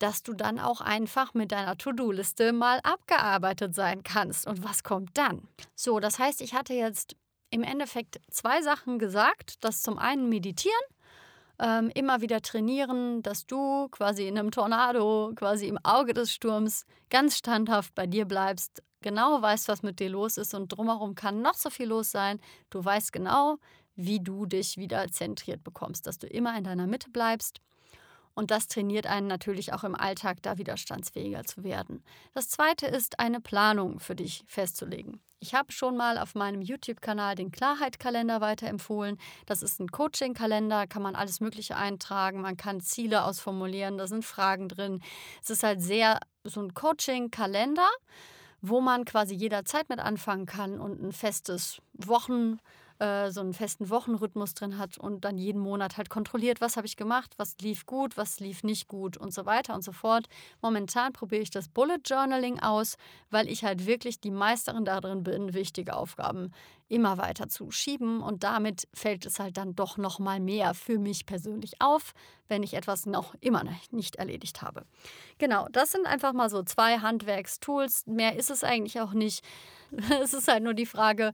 dass 0.03 0.21
du 0.21 0.33
dann 0.33 0.59
auch 0.59 0.81
einfach 0.81 1.33
mit 1.33 1.53
deiner 1.53 1.77
To-Do-Liste 1.77 2.51
mal 2.51 2.81
abgearbeitet 2.83 3.73
sein 3.73 4.03
kannst. 4.03 4.45
Und 4.45 4.61
was 4.61 4.83
kommt 4.83 5.17
dann? 5.17 5.47
So, 5.75 6.01
das 6.01 6.19
heißt, 6.19 6.41
ich 6.41 6.53
hatte 6.53 6.73
jetzt 6.73 7.15
im 7.51 7.63
Endeffekt 7.63 8.19
zwei 8.29 8.61
Sachen 8.61 8.99
gesagt. 8.99 9.63
Das 9.63 9.81
zum 9.81 9.97
einen 9.97 10.27
meditieren, 10.27 10.75
ähm, 11.57 11.89
immer 11.95 12.19
wieder 12.19 12.41
trainieren, 12.41 13.23
dass 13.23 13.45
du 13.45 13.87
quasi 13.91 14.27
in 14.27 14.37
einem 14.37 14.51
Tornado, 14.51 15.31
quasi 15.37 15.67
im 15.67 15.79
Auge 15.83 16.13
des 16.13 16.33
Sturms 16.33 16.85
ganz 17.09 17.37
standhaft 17.37 17.95
bei 17.95 18.05
dir 18.05 18.25
bleibst, 18.25 18.83
genau 18.99 19.41
weißt, 19.41 19.69
was 19.69 19.83
mit 19.83 20.01
dir 20.01 20.09
los 20.09 20.35
ist 20.35 20.53
und 20.53 20.67
drumherum 20.67 21.15
kann 21.15 21.41
noch 21.41 21.53
so 21.53 21.69
viel 21.69 21.87
los 21.87 22.11
sein. 22.11 22.41
Du 22.69 22.83
weißt 22.83 23.13
genau, 23.13 23.55
wie 23.95 24.19
du 24.19 24.47
dich 24.47 24.75
wieder 24.75 25.07
zentriert 25.07 25.63
bekommst, 25.63 26.07
dass 26.07 26.19
du 26.19 26.27
immer 26.27 26.57
in 26.57 26.65
deiner 26.65 26.87
Mitte 26.87 27.09
bleibst 27.09 27.61
Und 28.35 28.51
das 28.51 28.67
trainiert 28.67 29.05
einen 29.05 29.27
natürlich 29.27 29.73
auch 29.73 29.83
im 29.83 29.95
Alltag, 29.95 30.37
da 30.41 30.57
widerstandsfähiger 30.57 31.43
zu 31.43 31.63
werden. 31.63 32.03
Das 32.33 32.49
zweite 32.49 32.87
ist, 32.87 33.19
eine 33.19 33.39
Planung 33.39 33.99
für 33.99 34.15
dich 34.15 34.43
festzulegen. 34.47 35.21
Ich 35.39 35.53
habe 35.53 35.73
schon 35.73 35.97
mal 35.97 36.17
auf 36.17 36.35
meinem 36.35 36.61
YouTube-Kanal 36.61 37.35
den 37.35 37.51
Klarheit-Kalender 37.51 38.39
weiterempfohlen. 38.39 39.17
Das 39.45 39.61
ist 39.61 39.79
ein 39.81 39.89
Coaching-Kalender, 39.89 40.87
kann 40.87 41.01
man 41.01 41.15
alles 41.15 41.41
Mögliche 41.41 41.75
eintragen, 41.75 42.39
man 42.39 42.55
kann 42.55 42.79
Ziele 42.79 43.25
ausformulieren, 43.25 43.97
da 43.97 44.07
sind 44.07 44.23
Fragen 44.23 44.69
drin. 44.69 45.01
Es 45.43 45.49
ist 45.49 45.63
halt 45.63 45.81
sehr 45.81 46.19
so 46.45 46.61
ein 46.61 46.73
Coaching-Kalender, 46.73 47.89
wo 48.61 48.79
man 48.79 49.03
quasi 49.03 49.35
jederzeit 49.35 49.89
mit 49.89 49.99
anfangen 49.99 50.45
kann 50.45 50.79
und 50.79 51.03
ein 51.03 51.11
festes 51.11 51.81
Wochen- 51.93 52.59
äh, 53.03 53.31
so 53.31 53.41
einen 53.41 53.53
festen 53.53 53.89
Wochenrhythmus 53.89 54.53
drin 54.53 54.77
hat 54.77 54.97
und 54.97 55.25
dann 55.25 55.37
jeden 55.37 55.59
Monat 55.59 55.97
halt 55.97 56.09
kontrolliert, 56.09 56.61
was 56.61 56.77
habe 56.77 56.87
ich 56.87 56.95
gemacht, 56.95 57.33
was 57.35 57.57
lief 57.59 57.85
gut, 57.85 58.15
was 58.15 58.39
lief 58.39 58.63
nicht 58.63 58.87
gut 58.87 59.17
und 59.17 59.33
so 59.33 59.45
weiter 59.45 59.75
und 59.75 59.83
so 59.83 59.91
fort. 59.91 60.27
Momentan 60.61 61.11
probiere 61.11 61.41
ich 61.41 61.49
das 61.49 61.67
Bullet 61.67 61.99
Journaling 62.05 62.61
aus, 62.61 62.95
weil 63.29 63.49
ich 63.49 63.65
halt 63.65 63.85
wirklich 63.87 64.21
die 64.21 64.31
Meisterin 64.31 64.85
darin 64.85 65.23
bin, 65.23 65.53
wichtige 65.53 65.97
Aufgaben 65.97 66.51
immer 66.87 67.17
weiter 67.17 67.49
zu 67.49 67.71
schieben 67.71 68.21
und 68.21 68.43
damit 68.43 68.87
fällt 68.93 69.25
es 69.25 69.39
halt 69.39 69.57
dann 69.57 69.75
doch 69.75 69.97
noch 69.97 70.19
mal 70.19 70.39
mehr 70.39 70.73
für 70.73 70.97
mich 70.97 71.25
persönlich 71.25 71.81
auf, 71.81 72.13
wenn 72.47 72.63
ich 72.63 72.73
etwas 72.73 73.05
noch 73.05 73.35
immer 73.41 73.63
nicht 73.91 74.15
erledigt 74.15 74.61
habe. 74.61 74.85
Genau, 75.39 75.67
das 75.71 75.91
sind 75.91 76.05
einfach 76.05 76.31
mal 76.31 76.49
so 76.49 76.63
zwei 76.63 76.99
Handwerkstools, 76.99 78.05
mehr 78.05 78.37
ist 78.37 78.49
es 78.49 78.63
eigentlich 78.63 79.01
auch 79.01 79.11
nicht. 79.11 79.43
Es 80.23 80.33
ist 80.33 80.47
halt 80.47 80.63
nur 80.63 80.73
die 80.73 80.87
Frage, 80.87 81.33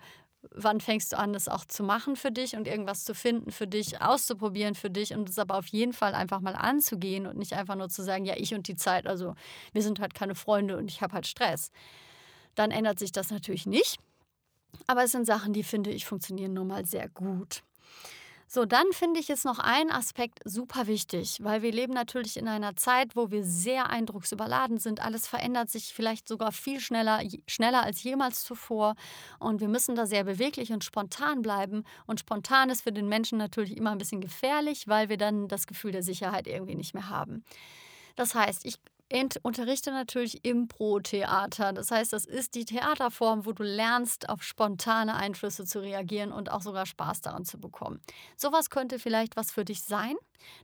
wann 0.51 0.79
fängst 0.79 1.12
du 1.12 1.17
an, 1.17 1.34
das 1.34 1.48
auch 1.48 1.65
zu 1.65 1.84
machen 1.84 2.15
für 2.15 2.31
dich 2.31 2.55
und 2.55 2.67
irgendwas 2.67 3.03
zu 3.03 3.13
finden 3.13 3.51
für 3.51 3.67
dich, 3.67 4.01
auszuprobieren 4.01 4.75
für 4.75 4.89
dich 4.89 5.13
und 5.13 5.29
es 5.29 5.38
aber 5.38 5.58
auf 5.58 5.67
jeden 5.67 5.93
Fall 5.93 6.13
einfach 6.15 6.39
mal 6.39 6.55
anzugehen 6.55 7.27
und 7.27 7.38
nicht 7.38 7.53
einfach 7.53 7.75
nur 7.75 7.89
zu 7.89 8.03
sagen, 8.03 8.25
ja, 8.25 8.36
ich 8.38 8.53
und 8.53 8.67
die 8.67 8.75
Zeit, 8.75 9.08
also 9.08 9.36
wir 9.74 9.81
sind 9.81 10.00
halt 10.00 10.13
keine 10.13 10.36
Freunde 10.36 10.77
und 10.77 10.89
ich 10.89 11.01
habe 11.01 11.13
halt 11.13 11.27
Stress. 11.27 11.72
Dann 12.55 12.72
ändert 12.72 13.00
sich 13.00 13.12
das 13.12 13.31
natürlich 13.31 13.65
nicht. 13.65 14.00
Aber 14.88 15.03
es 15.03 15.12
sind 15.12 15.25
Sachen, 15.25 15.53
die 15.53 15.63
finde 15.63 15.89
ich 15.89 16.05
funktionieren 16.05 16.53
nun 16.53 16.67
mal 16.67 16.86
sehr 16.86 17.10
gut. 17.10 17.63
So, 18.51 18.65
dann 18.65 18.91
finde 18.94 19.20
ich 19.20 19.27
jetzt 19.27 19.46
noch 19.46 19.60
ein 19.60 19.91
Aspekt 19.91 20.39
super 20.44 20.88
wichtig, 20.88 21.38
weil 21.39 21.62
wir 21.62 21.72
leben 21.72 21.94
natürlich 21.94 22.36
in 22.36 22.48
einer 22.48 22.75
Zeit, 22.75 23.15
wo 23.15 23.29
wir 23.29 23.44
sehr 23.44 23.91
eindrucksüberladen 23.91 24.79
sind. 24.79 25.01
Alles 25.01 25.27
verändert 25.27 25.70
sich 25.70 25.94
vielleicht 25.94 26.27
sogar 26.27 26.51
viel 26.51 26.79
schneller, 26.79 27.22
schneller 27.46 27.84
als 27.84 28.01
jemals 28.01 28.44
zuvor. 28.44 28.96
Und 29.38 29.62
wir 29.62 29.68
müssen 29.68 29.94
da 29.94 30.08
sehr 30.08 30.24
beweglich 30.24 30.72
und 30.72 30.84
spontan 30.84 31.44
bleiben. 31.44 31.84
Und 32.08 32.22
spontan 32.22 32.72
ist 32.72 32.82
für 32.82 32.91
den 32.91 33.08
Menschen 33.08 33.38
natürlich 33.38 33.77
immer 33.77 33.91
ein 33.91 34.00
bisschen 34.00 34.20
gefährlich, 34.20 34.88
weil 34.88 35.10
wir 35.10 35.18
dann 35.18 35.48
das 35.48 35.68
Gefühl 35.68 35.91
der 35.91 36.01
Sicherheit 36.01 36.48
irgendwie 36.48 36.74
nicht 36.74 36.96
mehr 36.96 37.08
haben. 37.08 37.44
Das 38.15 38.34
heißt, 38.34 38.65
ich 38.65 38.79
unterrichte 39.42 39.92
natürlich 39.92 40.46
Impro-Theater. 40.46 41.74
Das 41.74 41.92
heißt, 41.92 42.13
das 42.13 42.25
ist 42.25 42.56
die 42.56 42.66
Theaterform, 42.66 43.46
wo 43.46 43.54
du 43.54 43.63
lernst, 43.63 44.30
auf 44.30 44.44
spontane 44.44 45.16
Einflüsse 45.16 45.66
zu 45.66 45.80
reagieren 45.80 46.32
und 46.32 46.51
auch 46.51 46.62
sogar 46.62 46.86
Spaß 46.86 47.22
daran 47.22 47.46
zu 47.46 47.60
bekommen. 47.60 48.01
Sowas 48.38 48.70
könnte 48.70 49.00
vielleicht 49.00 49.36
was 49.36 49.51
für 49.51 49.66
dich 49.66 49.84
sein, 49.84 50.16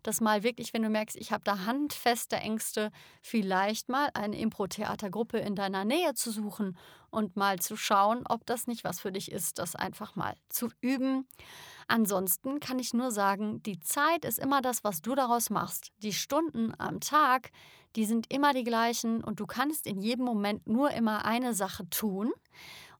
dass 0.04 0.22
mal 0.22 0.44
wirklich, 0.44 0.74
wenn 0.74 0.84
du 0.84 0.90
merkst, 0.90 1.16
ich 1.18 1.32
habe 1.32 1.44
da 1.44 1.66
handfeste 1.66 2.38
Ängste, 2.38 2.92
vielleicht 3.22 3.90
mal 3.90 4.10
eine 4.14 4.38
Impro-Theatergruppe 4.40 5.40
in 5.40 5.56
deiner 5.56 5.84
Nähe 5.84 6.14
zu 6.14 6.32
suchen 6.32 6.78
und 7.10 7.36
mal 7.36 7.60
zu 7.60 7.76
schauen, 7.76 8.24
ob 8.28 8.46
das 8.46 8.68
nicht 8.68 8.84
was 8.84 9.00
für 9.00 9.12
dich 9.12 9.32
ist, 9.32 9.58
das 9.60 9.76
einfach 9.76 10.16
mal 10.16 10.36
zu 10.50 10.70
üben. 10.82 11.28
Ansonsten 11.88 12.60
kann 12.60 12.80
ich 12.80 12.94
nur 12.94 13.12
sagen, 13.12 13.62
die 13.64 13.80
Zeit 13.80 14.26
ist 14.26 14.40
immer 14.40 14.62
das, 14.62 14.84
was 14.84 15.02
du 15.02 15.16
daraus 15.16 15.50
machst. 15.50 15.92
Die 15.98 16.14
Stunden 16.14 16.74
am 16.78 17.00
Tag, 17.00 17.52
die 17.96 18.06
sind 18.06 18.32
immer 18.32 18.54
die 18.54 18.64
gleichen 18.64 19.24
und 19.24 19.40
du 19.40 19.46
kannst 19.46 19.88
in 19.88 20.02
jedem 20.02 20.26
Moment 20.26 20.68
nur 20.68 20.92
immer 20.92 21.26
eine 21.26 21.54
Sache 21.54 21.90
tun. 21.90 22.32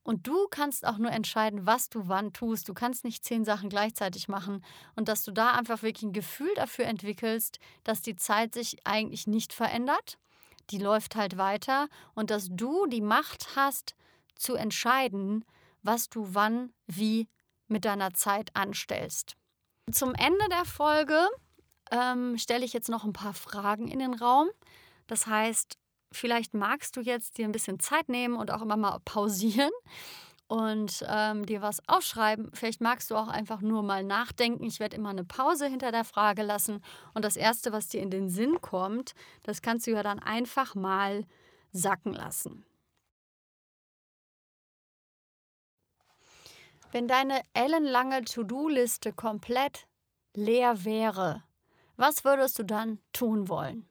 Und 0.02 0.28
du 0.28 0.46
kannst 0.48 0.86
auch 0.86 0.98
nur 0.98 1.10
entscheiden, 1.10 1.66
was 1.66 1.88
du 1.88 2.06
wann 2.06 2.32
tust. 2.32 2.68
Du 2.68 2.74
kannst 2.74 3.02
nicht 3.02 3.24
zehn 3.24 3.44
Sachen 3.44 3.68
gleichzeitig 3.68 4.28
machen. 4.28 4.64
Und 4.94 5.08
dass 5.08 5.24
du 5.24 5.32
da 5.32 5.50
einfach 5.50 5.82
wirklich 5.82 6.04
ein 6.04 6.12
Gefühl 6.12 6.54
dafür 6.54 6.84
entwickelst, 6.84 7.58
dass 7.82 8.02
die 8.02 8.14
Zeit 8.14 8.54
sich 8.54 8.78
eigentlich 8.84 9.26
nicht 9.26 9.52
verändert. 9.52 10.16
Die 10.70 10.78
läuft 10.78 11.16
halt 11.16 11.38
weiter. 11.38 11.88
Und 12.14 12.30
dass 12.30 12.48
du 12.50 12.86
die 12.86 13.00
Macht 13.00 13.56
hast, 13.56 13.96
zu 14.36 14.54
entscheiden, 14.54 15.44
was 15.82 16.08
du 16.08 16.28
wann, 16.34 16.72
wie 16.86 17.28
mit 17.66 17.84
deiner 17.84 18.14
Zeit 18.14 18.54
anstellst. 18.54 19.36
Zum 19.90 20.14
Ende 20.14 20.48
der 20.50 20.64
Folge 20.64 21.28
ähm, 21.90 22.38
stelle 22.38 22.64
ich 22.64 22.72
jetzt 22.72 22.88
noch 22.88 23.04
ein 23.04 23.12
paar 23.12 23.34
Fragen 23.34 23.88
in 23.88 23.98
den 23.98 24.14
Raum. 24.14 24.48
Das 25.06 25.26
heißt, 25.26 25.76
vielleicht 26.12 26.54
magst 26.54 26.96
du 26.96 27.00
jetzt 27.00 27.38
dir 27.38 27.44
ein 27.44 27.52
bisschen 27.52 27.80
Zeit 27.80 28.08
nehmen 28.08 28.36
und 28.36 28.50
auch 28.50 28.62
immer 28.62 28.76
mal 28.76 28.98
pausieren 29.04 29.70
und 30.48 31.04
ähm, 31.08 31.44
dir 31.44 31.60
was 31.62 31.86
aufschreiben. 31.88 32.50
Vielleicht 32.54 32.80
magst 32.80 33.10
du 33.10 33.16
auch 33.16 33.28
einfach 33.28 33.60
nur 33.60 33.82
mal 33.82 34.04
nachdenken. 34.04 34.64
Ich 34.64 34.80
werde 34.80 34.96
immer 34.96 35.10
eine 35.10 35.24
Pause 35.24 35.66
hinter 35.66 35.90
der 35.90 36.04
Frage 36.04 36.42
lassen. 36.42 36.82
Und 37.14 37.24
das 37.24 37.36
Erste, 37.36 37.72
was 37.72 37.88
dir 37.88 38.00
in 38.00 38.10
den 38.10 38.30
Sinn 38.30 38.60
kommt, 38.60 39.14
das 39.42 39.62
kannst 39.62 39.86
du 39.86 39.92
ja 39.92 40.02
dann 40.02 40.18
einfach 40.20 40.74
mal 40.74 41.26
sacken 41.72 42.12
lassen. 42.12 42.64
Wenn 46.92 47.08
deine 47.08 47.42
ellenlange 47.52 48.24
To-Do-Liste 48.24 49.12
komplett 49.12 49.86
leer 50.34 50.84
wäre, 50.84 51.42
was 51.96 52.24
würdest 52.24 52.58
du 52.58 52.62
dann 52.62 53.00
tun 53.12 53.48
wollen? 53.48 53.88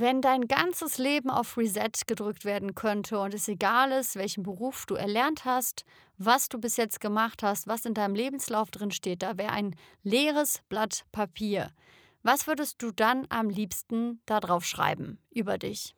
Wenn 0.00 0.22
dein 0.22 0.46
ganzes 0.46 0.98
Leben 0.98 1.28
auf 1.28 1.56
Reset 1.56 1.90
gedrückt 2.06 2.44
werden 2.44 2.76
könnte 2.76 3.18
und 3.18 3.34
es 3.34 3.48
egal 3.48 3.90
ist, 3.90 4.14
welchen 4.14 4.44
Beruf 4.44 4.86
du 4.86 4.94
erlernt 4.94 5.44
hast, 5.44 5.84
was 6.18 6.48
du 6.48 6.60
bis 6.60 6.76
jetzt 6.76 7.00
gemacht 7.00 7.42
hast, 7.42 7.66
was 7.66 7.84
in 7.84 7.94
deinem 7.94 8.14
Lebenslauf 8.14 8.70
drin 8.70 8.92
steht, 8.92 9.24
da 9.24 9.36
wäre 9.38 9.50
ein 9.50 9.74
leeres 10.04 10.62
Blatt 10.68 11.04
Papier. 11.10 11.72
Was 12.22 12.46
würdest 12.46 12.80
du 12.80 12.92
dann 12.92 13.26
am 13.28 13.50
liebsten 13.50 14.22
darauf 14.24 14.64
schreiben 14.64 15.18
über 15.32 15.58
dich? 15.58 15.96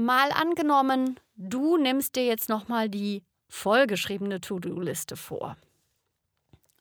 Mal 0.00 0.32
angenommen, 0.32 1.20
du 1.36 1.76
nimmst 1.76 2.16
dir 2.16 2.24
jetzt 2.24 2.48
nochmal 2.48 2.88
die 2.88 3.22
vollgeschriebene 3.50 4.40
To-Do-Liste 4.40 5.14
vor. 5.14 5.58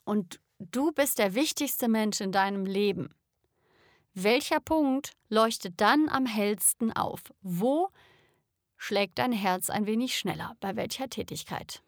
Und 0.05 0.39
du 0.59 0.93
bist 0.93 1.19
der 1.19 1.35
wichtigste 1.35 1.89
Mensch 1.89 2.21
in 2.21 2.31
deinem 2.31 2.65
Leben. 2.65 3.13
Welcher 4.13 4.61
Punkt 4.61 5.11
leuchtet 5.27 5.81
dann 5.81 6.07
am 6.07 6.25
hellsten 6.25 6.93
auf? 6.93 7.19
Wo 7.41 7.89
schlägt 8.77 9.19
dein 9.19 9.33
Herz 9.33 9.69
ein 9.69 9.85
wenig 9.85 10.17
schneller? 10.17 10.55
Bei 10.61 10.77
welcher 10.77 11.09
Tätigkeit? 11.09 11.83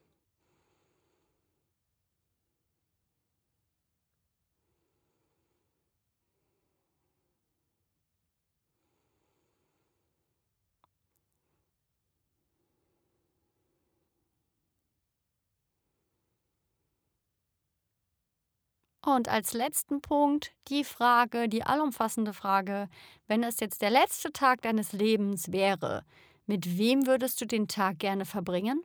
Und 19.03 19.29
als 19.29 19.53
letzten 19.53 20.01
Punkt 20.01 20.53
die 20.67 20.83
Frage, 20.83 21.49
die 21.49 21.63
allumfassende 21.63 22.33
Frage, 22.33 22.87
wenn 23.27 23.43
es 23.43 23.59
jetzt 23.59 23.81
der 23.81 23.89
letzte 23.89 24.31
Tag 24.31 24.61
deines 24.61 24.91
Lebens 24.93 25.51
wäre, 25.51 26.05
mit 26.45 26.77
wem 26.77 27.07
würdest 27.07 27.41
du 27.41 27.45
den 27.45 27.67
Tag 27.67 27.97
gerne 27.99 28.25
verbringen? 28.25 28.83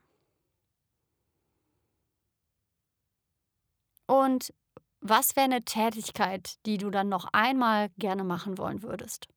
Und 4.07 4.55
was 5.01 5.37
wäre 5.37 5.45
eine 5.45 5.65
Tätigkeit, 5.65 6.65
die 6.65 6.79
du 6.79 6.91
dann 6.91 7.09
noch 7.09 7.29
einmal 7.33 7.91
gerne 7.99 8.25
machen 8.25 8.57
wollen 8.57 8.83
würdest? 8.83 9.29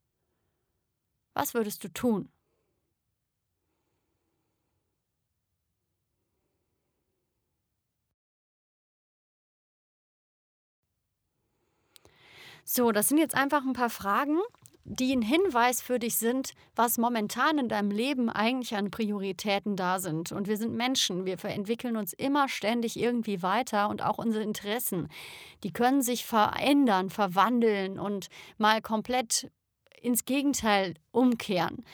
Was 1.33 1.53
würdest 1.53 1.83
du 1.83 1.89
tun? 1.89 2.31
So, 12.63 12.91
das 12.91 13.07
sind 13.09 13.17
jetzt 13.17 13.35
einfach 13.35 13.63
ein 13.65 13.73
paar 13.73 13.89
Fragen, 13.89 14.37
die 14.91 15.15
ein 15.15 15.21
Hinweis 15.21 15.81
für 15.81 15.99
dich 15.99 16.17
sind, 16.17 16.53
was 16.75 16.97
momentan 16.97 17.59
in 17.59 17.69
deinem 17.69 17.91
Leben 17.91 18.27
eigentlich 18.29 18.75
an 18.75 18.89
Prioritäten 18.89 19.75
da 19.75 19.99
sind. 19.99 20.31
Und 20.31 20.47
wir 20.47 20.57
sind 20.57 20.73
Menschen, 20.73 21.25
wir 21.25 21.43
entwickeln 21.45 21.95
uns 21.95 22.11
immer 22.13 22.49
ständig 22.49 22.99
irgendwie 22.99 23.43
weiter 23.43 23.89
und 23.89 24.03
auch 24.03 24.17
unsere 24.17 24.43
Interessen, 24.43 25.07
die 25.63 25.71
können 25.71 26.01
sich 26.01 26.25
verändern, 26.25 27.11
verwandeln 27.11 27.99
und 27.99 28.29
mal 28.57 28.81
komplett 28.81 29.51
ins 30.01 30.25
Gegenteil 30.25 30.95
umkehren. 31.11 31.85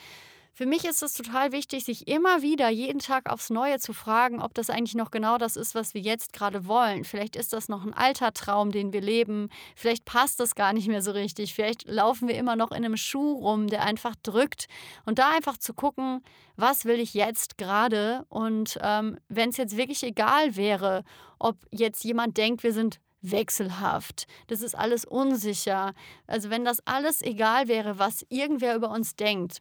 Für 0.58 0.64
mich 0.64 0.86
ist 0.86 1.02
es 1.02 1.12
total 1.12 1.52
wichtig, 1.52 1.84
sich 1.84 2.08
immer 2.08 2.40
wieder 2.40 2.70
jeden 2.70 2.98
Tag 2.98 3.30
aufs 3.30 3.50
Neue 3.50 3.78
zu 3.78 3.92
fragen, 3.92 4.40
ob 4.40 4.54
das 4.54 4.70
eigentlich 4.70 4.94
noch 4.94 5.10
genau 5.10 5.36
das 5.36 5.54
ist, 5.54 5.74
was 5.74 5.92
wir 5.92 6.00
jetzt 6.00 6.32
gerade 6.32 6.66
wollen. 6.66 7.04
Vielleicht 7.04 7.36
ist 7.36 7.52
das 7.52 7.68
noch 7.68 7.84
ein 7.84 7.92
alter 7.92 8.32
Traum, 8.32 8.72
den 8.72 8.90
wir 8.94 9.02
leben. 9.02 9.50
Vielleicht 9.74 10.06
passt 10.06 10.40
das 10.40 10.54
gar 10.54 10.72
nicht 10.72 10.88
mehr 10.88 11.02
so 11.02 11.10
richtig. 11.10 11.52
Vielleicht 11.52 11.86
laufen 11.86 12.26
wir 12.26 12.38
immer 12.38 12.56
noch 12.56 12.70
in 12.70 12.86
einem 12.86 12.96
Schuh 12.96 13.34
rum, 13.34 13.66
der 13.66 13.82
einfach 13.82 14.14
drückt. 14.22 14.64
Und 15.04 15.18
da 15.18 15.28
einfach 15.28 15.58
zu 15.58 15.74
gucken, 15.74 16.22
was 16.56 16.86
will 16.86 17.00
ich 17.00 17.12
jetzt 17.12 17.58
gerade? 17.58 18.24
Und 18.30 18.78
ähm, 18.80 19.18
wenn 19.28 19.50
es 19.50 19.58
jetzt 19.58 19.76
wirklich 19.76 20.02
egal 20.04 20.56
wäre, 20.56 21.04
ob 21.38 21.58
jetzt 21.70 22.02
jemand 22.02 22.38
denkt, 22.38 22.62
wir 22.62 22.72
sind 22.72 22.98
wechselhaft. 23.20 24.26
Das 24.46 24.62
ist 24.62 24.74
alles 24.74 25.04
unsicher. 25.04 25.92
Also 26.26 26.48
wenn 26.48 26.64
das 26.64 26.78
alles 26.86 27.20
egal 27.20 27.68
wäre, 27.68 27.98
was 27.98 28.24
irgendwer 28.30 28.74
über 28.74 28.90
uns 28.90 29.16
denkt, 29.16 29.60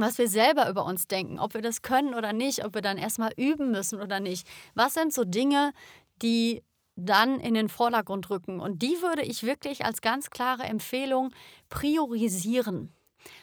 was 0.00 0.18
wir 0.18 0.28
selber 0.28 0.68
über 0.68 0.84
uns 0.84 1.06
denken, 1.06 1.38
ob 1.38 1.54
wir 1.54 1.62
das 1.62 1.82
können 1.82 2.14
oder 2.14 2.32
nicht, 2.32 2.64
ob 2.64 2.74
wir 2.74 2.82
dann 2.82 2.98
erstmal 2.98 3.32
üben 3.36 3.70
müssen 3.70 4.00
oder 4.00 4.20
nicht. 4.20 4.46
Was 4.74 4.94
sind 4.94 5.12
so 5.12 5.24
Dinge, 5.24 5.72
die 6.22 6.62
dann 6.96 7.40
in 7.40 7.54
den 7.54 7.68
Vordergrund 7.68 8.30
rücken? 8.30 8.60
Und 8.60 8.82
die 8.82 9.00
würde 9.02 9.22
ich 9.22 9.42
wirklich 9.44 9.84
als 9.84 10.00
ganz 10.00 10.30
klare 10.30 10.64
Empfehlung 10.64 11.30
priorisieren. 11.68 12.92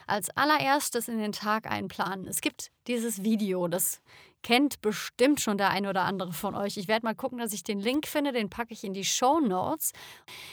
Als 0.06 0.30
allererstes 0.30 1.08
in 1.08 1.18
den 1.18 1.32
Tag 1.32 1.70
einplanen. 1.70 2.26
Es 2.26 2.40
gibt 2.40 2.70
dieses 2.86 3.22
Video, 3.22 3.68
das 3.68 4.00
kennt 4.42 4.80
bestimmt 4.80 5.40
schon 5.40 5.58
der 5.58 5.70
ein 5.70 5.86
oder 5.86 6.02
andere 6.02 6.32
von 6.32 6.54
euch. 6.54 6.76
Ich 6.76 6.86
werde 6.86 7.04
mal 7.04 7.16
gucken, 7.16 7.38
dass 7.38 7.52
ich 7.52 7.64
den 7.64 7.80
Link 7.80 8.06
finde, 8.06 8.30
den 8.30 8.48
packe 8.48 8.72
ich 8.72 8.84
in 8.84 8.94
die 8.94 9.04
Show 9.04 9.40
Notes. 9.40 9.92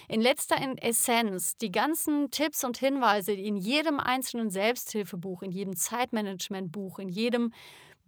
In 0.07 0.19
letzter 0.19 0.57
Essenz, 0.81 1.57
die 1.57 1.71
ganzen 1.71 2.31
Tipps 2.31 2.63
und 2.63 2.77
Hinweise, 2.77 3.35
die 3.35 3.45
in 3.45 3.55
jedem 3.55 3.99
einzelnen 3.99 4.49
Selbsthilfebuch, 4.49 5.43
in 5.43 5.51
jedem 5.51 5.75
Zeitmanagementbuch, 5.75 6.97
in 6.97 7.09
jedem 7.09 7.53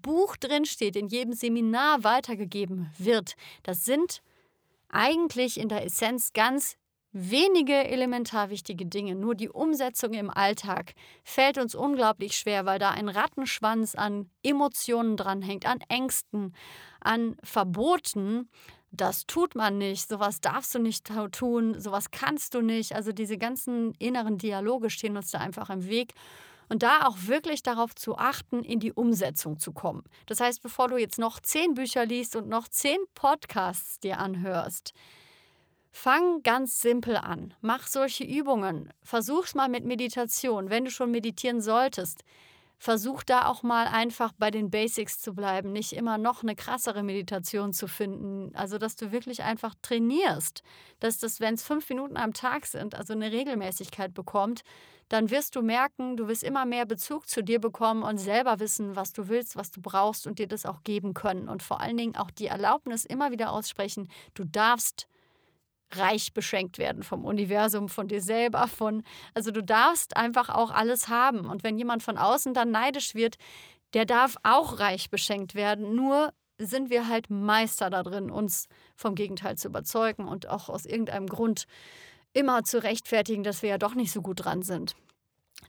Buch 0.02 0.38
drinsteht, 0.38 0.96
in 0.96 1.08
jedem 1.08 1.34
Seminar 1.34 2.04
weitergegeben 2.04 2.92
wird, 2.98 3.36
das 3.62 3.86
sind 3.86 4.24
eigentlich 4.90 5.60
in 5.60 5.70
der 5.70 5.86
Essenz 5.86 6.34
ganz 6.34 6.78
wenige 7.18 7.88
elementar 7.88 8.50
wichtige 8.50 8.86
Dinge, 8.86 9.16
nur 9.16 9.36
die 9.36 9.48
Umsetzung 9.48 10.14
im 10.14 10.30
Alltag 10.30 10.96
fällt 11.24 11.58
uns 11.58 11.74
unglaublich 11.74 12.36
schwer, 12.38 12.66
weil 12.66 12.78
da 12.78 12.92
ein 12.92 13.08
Rattenschwanz 13.08 13.96
an 13.96 14.30
Emotionen 14.44 15.16
dranhängt, 15.16 15.66
an 15.66 15.80
Ängsten, 15.88 16.54
an 17.00 17.38
Verboten. 17.42 18.50
Das 18.92 19.26
tut 19.28 19.56
man 19.56 19.78
nicht, 19.78 20.10
sowas 20.10 20.42
darfst 20.42 20.76
du 20.76 20.80
nicht 20.80 21.10
tun, 21.32 21.80
sowas 21.80 22.12
kannst 22.12 22.54
du 22.54 22.60
nicht. 22.60 22.94
Also 22.94 23.14
diese 23.14 23.38
ganzen 23.38 23.94
inneren 23.94 24.38
Dialoge 24.38 24.90
stehen 24.90 25.16
uns 25.16 25.32
da 25.32 25.40
einfach 25.40 25.70
im 25.70 25.88
Weg. 25.88 26.14
Und 26.68 26.84
da 26.84 27.08
auch 27.08 27.16
wirklich 27.28 27.64
darauf 27.64 27.96
zu 27.96 28.18
achten, 28.18 28.62
in 28.62 28.80
die 28.80 28.92
Umsetzung 28.92 29.58
zu 29.60 29.72
kommen. 29.72 30.04
Das 30.26 30.42
heißt, 30.42 30.62
bevor 30.62 30.90
du 30.90 30.98
jetzt 30.98 31.20
noch 31.20 31.40
zehn 31.40 31.76
Bücher 31.76 32.06
liest 32.06 32.36
und 32.36 32.50
noch 32.50 32.68
zehn 32.68 32.98
Podcasts 33.14 34.00
dir 34.00 34.20
anhörst, 34.20 34.94
Fang 35.98 36.44
ganz 36.44 36.82
simpel 36.82 37.16
an. 37.16 37.54
Mach 37.62 37.88
solche 37.88 38.26
Übungen. 38.26 38.92
Versuch's 39.02 39.56
mal 39.56 39.70
mit 39.70 39.86
Meditation. 39.86 40.70
Wenn 40.70 40.84
du 40.84 40.92
schon 40.92 41.10
meditieren 41.10 41.62
solltest, 41.62 42.26
versuch 42.78 43.24
da 43.24 43.48
auch 43.48 43.64
mal 43.64 43.88
einfach 43.88 44.34
bei 44.38 44.52
den 44.52 44.70
Basics 44.70 45.22
zu 45.22 45.34
bleiben, 45.34 45.72
nicht 45.72 45.94
immer 45.94 46.18
noch 46.18 46.44
eine 46.44 46.54
krassere 46.54 47.02
Meditation 47.02 47.72
zu 47.72 47.88
finden. 47.88 48.54
Also, 48.56 48.78
dass 48.78 48.98
du 48.98 49.14
wirklich 49.14 49.44
einfach 49.44 49.74
trainierst, 49.82 50.64
dass 51.00 51.18
das, 51.18 51.40
wenn 51.40 51.54
es 51.54 51.64
fünf 51.64 51.90
Minuten 51.90 52.18
am 52.18 52.34
Tag 52.34 52.66
sind, 52.66 52.94
also 52.94 53.14
eine 53.14 53.32
Regelmäßigkeit 53.32 54.14
bekommt, 54.14 54.64
dann 55.08 55.30
wirst 55.30 55.56
du 55.56 55.62
merken, 55.62 56.18
du 56.18 56.28
wirst 56.28 56.44
immer 56.44 56.66
mehr 56.66 56.86
Bezug 56.86 57.30
zu 57.30 57.42
dir 57.42 57.62
bekommen 57.62 58.04
und 58.04 58.18
selber 58.18 58.60
wissen, 58.60 58.98
was 58.98 59.14
du 59.14 59.30
willst, 59.30 59.56
was 59.56 59.72
du 59.72 59.82
brauchst 59.82 60.28
und 60.28 60.40
dir 60.40 60.48
das 60.48 60.66
auch 60.66 60.84
geben 60.84 61.14
können. 61.14 61.48
Und 61.48 61.64
vor 61.64 61.80
allen 61.80 61.96
Dingen 61.96 62.18
auch 62.18 62.32
die 62.32 62.48
Erlaubnis 62.48 63.06
immer 63.06 63.32
wieder 63.32 63.54
aussprechen, 63.54 64.10
du 64.34 64.44
darfst 64.44 65.08
reich 65.92 66.34
beschenkt 66.34 66.78
werden 66.78 67.04
vom 67.04 67.26
Universum, 67.26 67.90
von 67.90 68.08
dir 68.08 68.22
selber, 68.22 68.68
von 68.68 69.04
also 69.34 69.52
du 69.52 69.62
darfst 69.62 70.18
einfach 70.18 70.50
auch 70.50 70.72
alles 70.72 71.08
haben. 71.08 71.46
Und 71.46 71.64
wenn 71.64 71.78
jemand 71.78 72.04
von 72.04 72.18
außen 72.18 72.54
dann 72.54 72.72
neidisch 72.72 73.16
wird, 73.16 73.36
der 73.94 74.06
darf 74.06 74.36
auch 74.44 74.80
reich 74.80 75.10
beschenkt 75.10 75.56
werden, 75.56 75.96
nur 75.96 76.34
sind 76.58 76.90
wir 76.90 77.08
halt 77.08 77.30
Meister 77.30 77.90
da 77.90 78.04
drin, 78.04 78.32
uns 78.32 78.68
vom 78.96 79.16
Gegenteil 79.16 79.58
zu 79.58 79.68
überzeugen 79.68 80.28
und 80.28 80.50
auch 80.50 80.70
aus 80.70 80.86
irgendeinem 80.86 81.28
Grund 81.28 81.66
immer 82.34 82.64
zu 82.64 82.82
rechtfertigen, 82.84 83.44
dass 83.44 83.62
wir 83.62 83.70
ja 83.70 83.78
doch 83.78 83.96
nicht 83.96 84.12
so 84.12 84.22
gut 84.22 84.46
dran 84.46 84.62
sind. 84.62 84.96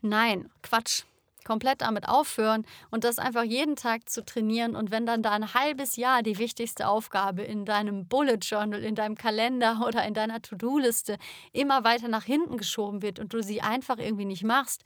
Nein, 0.01 0.49
Quatsch 0.61 1.03
komplett 1.47 1.81
damit 1.81 2.09
aufhören 2.09 2.65
und 2.91 3.05
das 3.05 3.19
einfach 3.19 3.43
jeden 3.43 3.77
Tag 3.77 4.09
zu 4.09 4.25
trainieren. 4.25 4.75
Und 4.75 4.91
wenn 4.91 5.05
dann 5.05 5.23
da 5.23 5.31
ein 5.31 5.53
halbes 5.53 5.95
Jahr 5.95 6.21
die 6.21 6.37
wichtigste 6.37 6.89
Aufgabe 6.89 7.41
in 7.41 7.63
deinem 7.63 8.05
Bullet 8.05 8.39
Journal, 8.41 8.83
in 8.83 8.95
deinem 8.95 9.15
Kalender 9.15 9.81
oder 9.87 10.05
in 10.05 10.13
deiner 10.13 10.41
To-Do-Liste 10.41 11.17
immer 11.53 11.85
weiter 11.85 12.09
nach 12.09 12.25
hinten 12.25 12.57
geschoben 12.57 13.01
wird 13.01 13.17
und 13.17 13.31
du 13.31 13.41
sie 13.41 13.61
einfach 13.61 13.97
irgendwie 13.97 14.25
nicht 14.25 14.43
machst, 14.43 14.83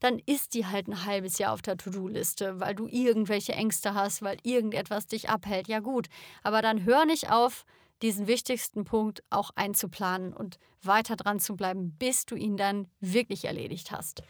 dann 0.00 0.18
ist 0.26 0.52
die 0.52 0.66
halt 0.66 0.86
ein 0.86 1.06
halbes 1.06 1.38
Jahr 1.38 1.54
auf 1.54 1.62
der 1.62 1.78
To-Do-Liste, 1.78 2.60
weil 2.60 2.74
du 2.74 2.88
irgendwelche 2.88 3.54
Ängste 3.54 3.94
hast, 3.94 4.20
weil 4.20 4.36
irgendetwas 4.42 5.06
dich 5.06 5.30
abhält. 5.30 5.66
Ja 5.66 5.80
gut, 5.80 6.08
aber 6.42 6.60
dann 6.60 6.84
hör 6.84 7.06
nicht 7.06 7.30
auf, 7.30 7.64
diesen 8.02 8.26
wichtigsten 8.26 8.84
Punkt 8.84 9.22
auch 9.30 9.50
einzuplanen 9.54 10.34
und 10.34 10.58
weiter 10.82 11.16
dran 11.16 11.40
zu 11.40 11.56
bleiben, 11.56 11.92
bis 11.98 12.26
du 12.26 12.34
ihn 12.34 12.56
dann 12.56 12.88
wirklich 13.00 13.44
erledigt 13.46 13.92
hast. 13.92 14.22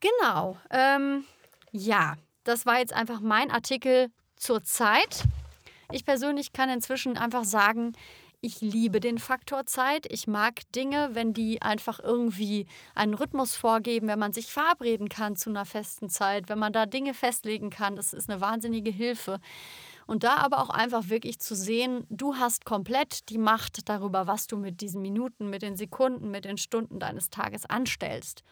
Genau. 0.00 0.56
Ähm, 0.70 1.24
ja, 1.72 2.14
das 2.44 2.66
war 2.66 2.78
jetzt 2.78 2.92
einfach 2.92 3.20
mein 3.20 3.50
Artikel 3.50 4.08
zur 4.36 4.62
Zeit. 4.62 5.24
Ich 5.92 6.04
persönlich 6.04 6.52
kann 6.52 6.68
inzwischen 6.68 7.16
einfach 7.16 7.44
sagen, 7.44 7.92
ich 8.40 8.60
liebe 8.60 9.00
den 9.00 9.18
Faktor 9.18 9.66
Zeit. 9.66 10.06
Ich 10.10 10.26
mag 10.26 10.60
Dinge, 10.72 11.10
wenn 11.14 11.32
die 11.32 11.62
einfach 11.62 11.98
irgendwie 12.00 12.66
einen 12.94 13.14
Rhythmus 13.14 13.56
vorgeben, 13.56 14.08
wenn 14.08 14.18
man 14.18 14.32
sich 14.32 14.52
verabreden 14.52 15.08
kann 15.08 15.36
zu 15.36 15.50
einer 15.50 15.64
festen 15.64 16.08
Zeit, 16.08 16.48
wenn 16.48 16.58
man 16.58 16.72
da 16.72 16.86
Dinge 16.86 17.14
festlegen 17.14 17.70
kann. 17.70 17.96
Das 17.96 18.12
ist 18.12 18.28
eine 18.28 18.40
wahnsinnige 18.40 18.90
Hilfe. 18.90 19.40
Und 20.06 20.22
da 20.22 20.36
aber 20.36 20.60
auch 20.60 20.70
einfach 20.70 21.08
wirklich 21.08 21.40
zu 21.40 21.56
sehen, 21.56 22.06
du 22.10 22.36
hast 22.36 22.64
komplett 22.64 23.28
die 23.30 23.38
Macht 23.38 23.88
darüber, 23.88 24.26
was 24.28 24.46
du 24.46 24.56
mit 24.56 24.80
diesen 24.80 25.02
Minuten, 25.02 25.50
mit 25.50 25.62
den 25.62 25.76
Sekunden, 25.76 26.30
mit 26.30 26.44
den 26.44 26.58
Stunden 26.58 27.00
deines 27.00 27.30
Tages 27.30 27.66
anstellst. 27.66 28.44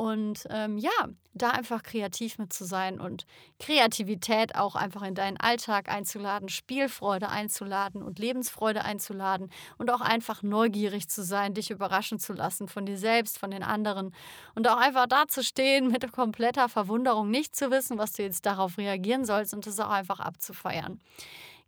Und 0.00 0.46
ähm, 0.48 0.78
ja, 0.78 0.90
da 1.34 1.50
einfach 1.50 1.82
kreativ 1.82 2.38
mit 2.38 2.54
zu 2.54 2.64
sein 2.64 2.98
und 2.98 3.26
Kreativität 3.58 4.54
auch 4.54 4.74
einfach 4.74 5.02
in 5.02 5.14
deinen 5.14 5.36
Alltag 5.36 5.90
einzuladen, 5.90 6.48
Spielfreude 6.48 7.28
einzuladen 7.28 8.02
und 8.02 8.18
Lebensfreude 8.18 8.82
einzuladen 8.82 9.52
und 9.76 9.90
auch 9.90 10.00
einfach 10.00 10.42
neugierig 10.42 11.10
zu 11.10 11.22
sein, 11.22 11.52
dich 11.52 11.70
überraschen 11.70 12.18
zu 12.18 12.32
lassen 12.32 12.66
von 12.66 12.86
dir 12.86 12.96
selbst, 12.96 13.38
von 13.38 13.50
den 13.50 13.62
anderen 13.62 14.14
und 14.54 14.66
auch 14.70 14.78
einfach 14.78 15.06
da 15.06 15.28
zu 15.28 15.44
stehen 15.44 15.88
mit 15.88 16.10
kompletter 16.12 16.70
Verwunderung, 16.70 17.28
nicht 17.28 17.54
zu 17.54 17.70
wissen, 17.70 17.98
was 17.98 18.14
du 18.14 18.22
jetzt 18.22 18.46
darauf 18.46 18.78
reagieren 18.78 19.26
sollst 19.26 19.52
und 19.52 19.66
das 19.66 19.78
auch 19.80 19.90
einfach 19.90 20.20
abzufeiern. 20.20 20.98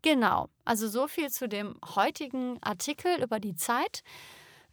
Genau, 0.00 0.48
also 0.64 0.88
so 0.88 1.06
viel 1.06 1.28
zu 1.28 1.50
dem 1.50 1.74
heutigen 1.94 2.56
Artikel 2.62 3.22
über 3.22 3.40
die 3.40 3.56
Zeit. 3.56 4.02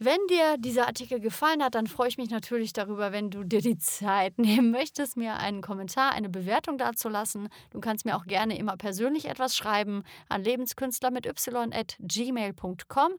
Wenn 0.01 0.19
dir 0.29 0.55
dieser 0.57 0.87
Artikel 0.87 1.19
gefallen 1.19 1.61
hat, 1.61 1.75
dann 1.75 1.85
freue 1.85 2.07
ich 2.07 2.17
mich 2.17 2.29
natürlich 2.29 2.71
darüber, 2.71 3.11
wenn 3.11 3.31
du 3.31 3.43
dir 3.43 3.59
die 3.59 3.77
Zeit 3.77 4.37
nehmen 4.39 4.71
möchtest, 4.71 5.17
mir 5.17 5.35
einen 5.35 5.61
Kommentar, 5.61 6.13
eine 6.13 6.29
Bewertung 6.29 6.77
dazulassen. 6.77 7.49
Du 7.71 7.81
kannst 7.81 8.05
mir 8.05 8.15
auch 8.15 8.25
gerne 8.25 8.57
immer 8.57 8.77
persönlich 8.77 9.25
etwas 9.25 9.57
schreiben 9.57 10.03
an 10.29 10.41
lebenskünstler 10.41 11.11
mit 11.11 11.25
y@gmail.com. 11.25 13.11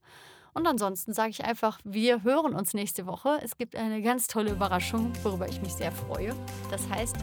Und 0.52 0.66
ansonsten 0.66 1.12
sage 1.12 1.30
ich 1.30 1.44
einfach, 1.44 1.80
wir 1.84 2.24
hören 2.24 2.54
uns 2.54 2.72
nächste 2.72 3.06
Woche. 3.06 3.38
Es 3.44 3.58
gibt 3.58 3.76
eine 3.76 4.00
ganz 4.00 4.26
tolle 4.26 4.52
Überraschung, 4.52 5.12
worüber 5.22 5.46
ich 5.48 5.60
mich 5.60 5.74
sehr 5.74 5.92
freue. 5.92 6.34
Das 6.70 6.88
heißt, 6.88 7.16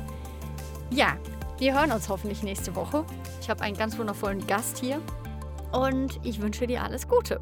ja, 0.91 1.17
wir 1.57 1.73
hören 1.73 1.91
uns 1.91 2.09
hoffentlich 2.09 2.43
nächste 2.43 2.75
Woche. 2.75 3.05
Ich 3.41 3.49
habe 3.49 3.61
einen 3.63 3.75
ganz 3.75 3.97
wundervollen 3.97 4.45
Gast 4.45 4.77
hier 4.77 5.01
und 5.71 6.19
ich 6.23 6.39
wünsche 6.41 6.67
dir 6.67 6.83
alles 6.83 7.07
Gute. 7.07 7.41